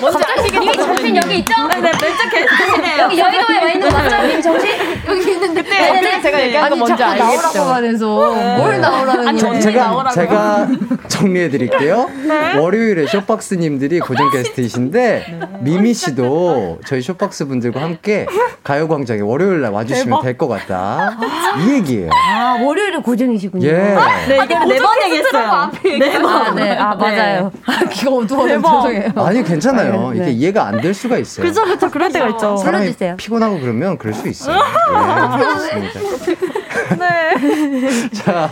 [0.00, 0.47] 갑자기 이미
[1.08, 1.52] 정신 여기 있죠?
[1.68, 2.98] 네네, 멘트 게스트시네요.
[3.02, 4.26] 여기 여의도에 와 있는 거죠?
[4.26, 4.70] 님 정신?
[5.06, 5.62] 여기 있는데.
[5.62, 7.32] 그때 제가 얘기한 거 아니, 뭔지 자꾸 알겠죠?
[7.58, 8.06] 나오라고 하면서
[8.58, 9.60] 뭘 나오라는 아니, 거예요?
[9.60, 10.08] 제가?
[10.12, 10.68] 제가
[11.08, 12.10] 정리해 드릴게요.
[12.26, 12.56] 네.
[12.58, 18.26] 월요일에 쇼박스님들이 고정 게스트이신데 미미 씨도 저희 쇼박스 분들과 함께
[18.64, 20.18] 가요광장에 월요일 날 와주시면.
[20.22, 21.16] 될 것 같다.
[21.60, 22.10] 이 얘기예요.
[22.12, 23.66] 아, 월요일에 고정이시군요.
[23.66, 23.72] 예.
[24.28, 25.70] 네, 이거는 네번 얘기했어요.
[25.82, 26.26] 네 번.
[26.36, 26.76] 아, 네.
[26.76, 27.50] 아, 맞아요.
[27.66, 29.10] 아, 귀가 어두워서 죄송해요.
[29.16, 30.10] 아니 괜찮아요.
[30.10, 30.30] 네, 이게 네.
[30.32, 31.46] 이해가 안 될 수가 있어요.
[31.46, 31.90] 그죠, 그죠.
[31.90, 32.56] 그럴 때가 있죠.
[32.58, 33.16] 사람이 불러주세요.
[33.16, 34.56] 피곤하고 그러면 그럴 수 있어요.
[34.58, 36.00] 네, 좋습니다.
[36.98, 38.08] 네.
[38.10, 38.50] 자,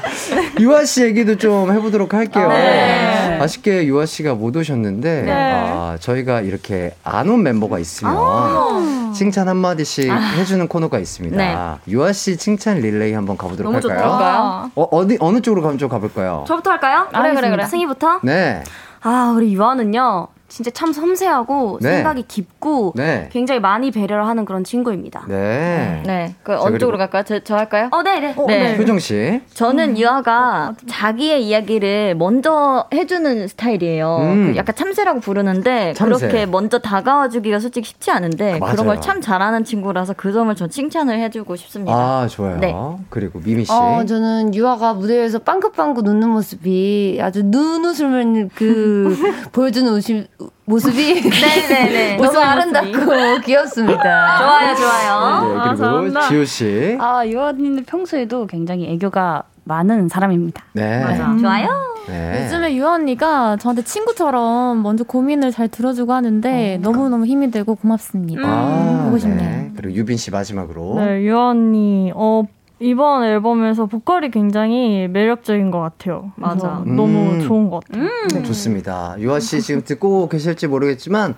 [0.60, 2.48] 유아 씨 얘기도 좀 해보도록 할게요.
[2.48, 3.38] 네.
[3.40, 5.32] 아쉽게 유아 씨가 못 오셨는데, 네.
[5.32, 9.12] 아, 저희가 이렇게 안 온 멤버가 있으면 아.
[9.14, 10.16] 칭찬 한마디씩 아.
[10.16, 11.36] 해주는 코너가 있습니다.
[11.36, 11.56] 네.
[11.92, 14.10] 유아 씨 칭찬 릴레이 한번 가보도록 너무 할까요?
[14.12, 14.70] 좋다.
[14.76, 16.44] 어, 어디, 어느 쪽으로 가면 좀 가볼까요?
[16.46, 17.08] 저부터 할까요?
[17.12, 18.62] 그래 그래 그래 승희부터 네.
[19.02, 21.96] 아 우리 유아는요 진짜 참 섬세하고 네.
[21.96, 23.28] 생각이 깊고 네.
[23.30, 25.26] 굉장히 많이 배려를 하는 그런 친구입니다.
[25.28, 26.02] 네.
[26.06, 26.34] 네.
[26.42, 27.24] 그 자, 어느 쪽으로 갈까요?
[27.24, 27.90] 저, 저 할까요?
[27.92, 28.34] 어, 네네.
[28.46, 28.78] 네.
[28.78, 29.42] 효정 씨.
[29.52, 34.16] 저는 유아가 자기의 이야기를 먼저 해주는 스타일이에요.
[34.22, 34.46] 음.
[34.52, 36.26] 그 약간 참새라고 부르는데 참새.
[36.26, 38.72] 그렇게 먼저 다가와 주기가 솔직히 쉽지 않은데 아, 맞아요.
[38.72, 41.92] 그런 걸 참 잘하는 친구라서 그 점을 전 칭찬을 해주고 싶습니다.
[41.94, 42.56] 아, 좋아요.
[42.60, 42.74] 네.
[43.10, 43.70] 그리고 미미 씨.
[43.72, 49.14] 어, 저는 유아가 무대에서 빵긋빵긋 웃는 모습이 아주 눈웃음을 그
[49.52, 50.26] 보여주는 웃음,
[50.64, 52.16] 모습이 네네네.
[52.16, 54.38] 너무 아름답고 귀엽습니다.
[54.38, 55.48] 좋아요, 좋아요.
[55.54, 56.20] 네, 아, 그리고 잘한다.
[56.28, 56.96] 지호 씨.
[57.00, 60.62] 아, 유아님은 평소에도 굉장히 애교가 많은 사람입니다.
[60.72, 61.02] 네.
[61.40, 61.68] 좋아요.
[62.08, 62.44] 네.
[62.44, 68.42] 요즘에 유아 언니가 저한테 친구처럼 먼저 고민을 잘 들어주고 하는데 너무너무 힘이 되고 고맙습니다.
[68.44, 69.38] 아, 보고 싶네요.
[69.50, 69.72] 네.
[69.76, 71.00] 그리고 유빈 씨 마지막으로.
[71.04, 72.44] 네, 유아 언니, 어,
[72.78, 76.32] 이번 앨범에서 보컬이 굉장히 매력적인 것 같아요.
[76.36, 76.82] 맞아.
[76.84, 77.40] 너무 음.
[77.40, 78.04] 좋은 것 같아요.
[78.34, 79.16] 네, 좋습니다.
[79.18, 81.34] 유아 씨 지금 듣고 계실지 모르겠지만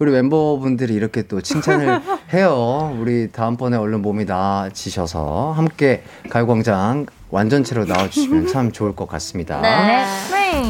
[0.00, 2.02] 우리 멤버분들이 이렇게 또 칭찬을
[2.34, 2.94] 해요.
[3.00, 9.62] 우리 다음번에 얼른 몸이 나아지셔서 함께 가요광장 완전체로 나와주시면 참 좋을 것 같습니다.
[9.62, 10.04] 네.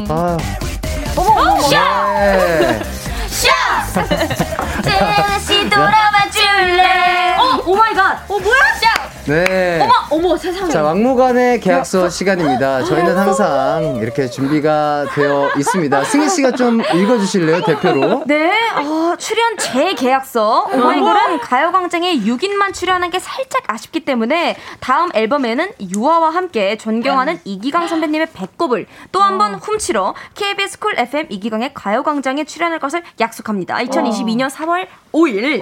[0.07, 0.37] 아,
[1.17, 2.79] 어머, 어머, 네.
[3.93, 4.52] 다
[9.25, 9.79] 네.
[9.81, 10.69] 어머, 어머, 세상에.
[10.69, 12.83] 자, 막무가내 계약서 시간입니다.
[12.83, 16.03] 저희는 항상 이렇게 준비가 되어 있습니다.
[16.03, 18.23] 승희 씨가 좀 읽어주실래요, 대표로?
[18.25, 20.69] 네, 어, 출연 재계약서.
[20.73, 28.27] 오마이걸은 가요광장에 6인만 출연한 게 살짝 아쉽기 때문에 다음 앨범에는 유아와 함께 존경하는 이기광 선배님의
[28.33, 33.77] 배꼽을 또 한 번 훔치러 KBS 쿨 FM 이기광의 가요광장에 출연할 것을 약속합니다.
[33.77, 35.61] 2022년 4월 5일.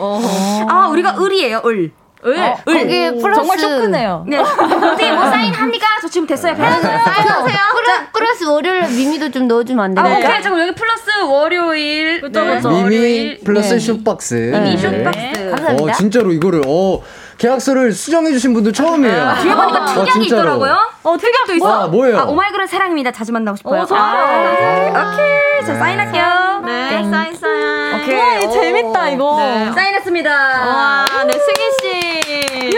[0.67, 1.91] 아, 우리가 을이에요, 을.
[2.25, 2.73] 을, 어, 을.
[2.79, 4.25] 거기에 플러스 정말 쇼크네요.
[4.27, 4.37] 네.
[4.37, 5.87] 어디 뭐 사인합니까?
[6.01, 6.55] 저 지금 됐어요.
[6.55, 7.57] 사인하세요.
[7.73, 10.19] 플러스, 플러스 월요일에 미미도 좀 넣어주면 안 아, 되나요?
[10.19, 10.41] 오케이.
[10.43, 12.21] 잠깐 여기 플러스 월요일.
[12.31, 12.59] 네.
[12.59, 13.39] 미미 월요일.
[13.43, 13.79] 플러스 네.
[13.79, 14.33] 쇼박스.
[14.35, 14.77] 미미 네.
[14.77, 15.49] 쇼박스.
[15.49, 15.83] 감사합니다.
[15.83, 17.01] 어, 진짜로 이거를, 어,
[17.41, 19.33] 계약서를 수정해 주신 분도 처음이에요.
[19.41, 20.41] 뒤에 보니까 아, 특약이 진짜로.
[20.41, 20.77] 있더라고요.
[21.01, 21.85] 어, 특약도 있어.
[21.85, 22.19] 아, 뭐예요?
[22.19, 23.11] 아, 오마이걸은 사랑입니다.
[23.11, 23.81] 자주 만나고 싶어요.
[23.81, 24.03] 어, 좋아요.
[24.03, 25.65] 아, 오케이.
[25.65, 26.61] 자, 사인할게요.
[26.63, 27.95] 네, 사인 사인.
[27.95, 28.15] 오케이.
[28.15, 29.37] 와, 이거 재밌다, 이거.
[29.39, 29.71] 네.
[29.71, 30.29] 사인했습니다.
[30.29, 32.69] 와, 네, 승희 씨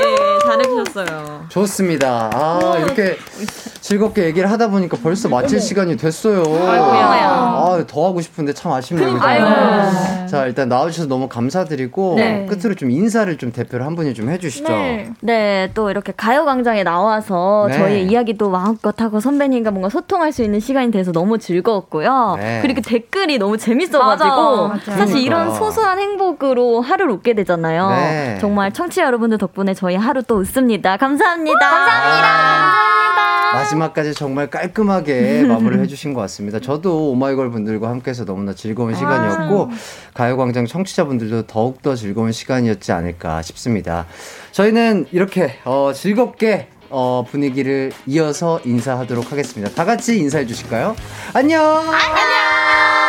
[0.53, 1.45] 잘해주셨어요.
[1.49, 2.29] 좋습니다.
[2.33, 3.17] 아, 이렇게
[3.81, 6.43] 즐겁게 얘기를 하다 보니까 벌써 마칠 시간이 됐어요.
[6.47, 9.13] 아, 더 하고 싶은데 참 아쉽네요.
[9.13, 9.25] 그죠?
[10.27, 12.45] 자, 일단 나와주셔서 너무 감사드리고, 네.
[12.47, 14.67] 끝으로 좀 인사를 좀 대표로 한 분이 좀 해주시죠.
[15.21, 17.77] 네, 또 이렇게 가요광장에 나와서 네.
[17.77, 22.37] 저희의 이야기도 마음껏 하고 선배님과 뭔가 소통할 수 있는 시간이 돼서 너무 즐거웠고요.
[22.39, 22.59] 네.
[22.61, 24.91] 그리고 댓글이 너무 재밌어가지고 맞아.
[24.91, 25.65] 사실 이런 그러니까.
[25.65, 27.89] 소소한 행복으로 하루를 웃게 되잖아요.
[27.89, 28.37] 네.
[28.39, 30.97] 정말 청취자 여러분들 덕분에 저희 하루 또 웃습니다.
[30.97, 31.59] 감사합니다.
[31.69, 32.73] 감사합니다.
[33.53, 36.59] 마지막까지 정말 깔끔하게 마무리를 해주신 것 같습니다.
[36.59, 39.69] 저도 오마이걸 분들과 함께해서 너무나 즐거운 시간이었고
[40.13, 44.05] 가요광장 청취자분들도 더욱더 즐거운 시간이었지 않을까 싶습니다.
[44.51, 49.73] 저희는 이렇게 어, 즐겁게 어, 분위기를 이어서 인사하도록 하겠습니다.
[49.73, 50.95] 다 같이 인사해 주실까요?
[51.33, 51.61] 안녕.
[51.63, 53.02] 안녕.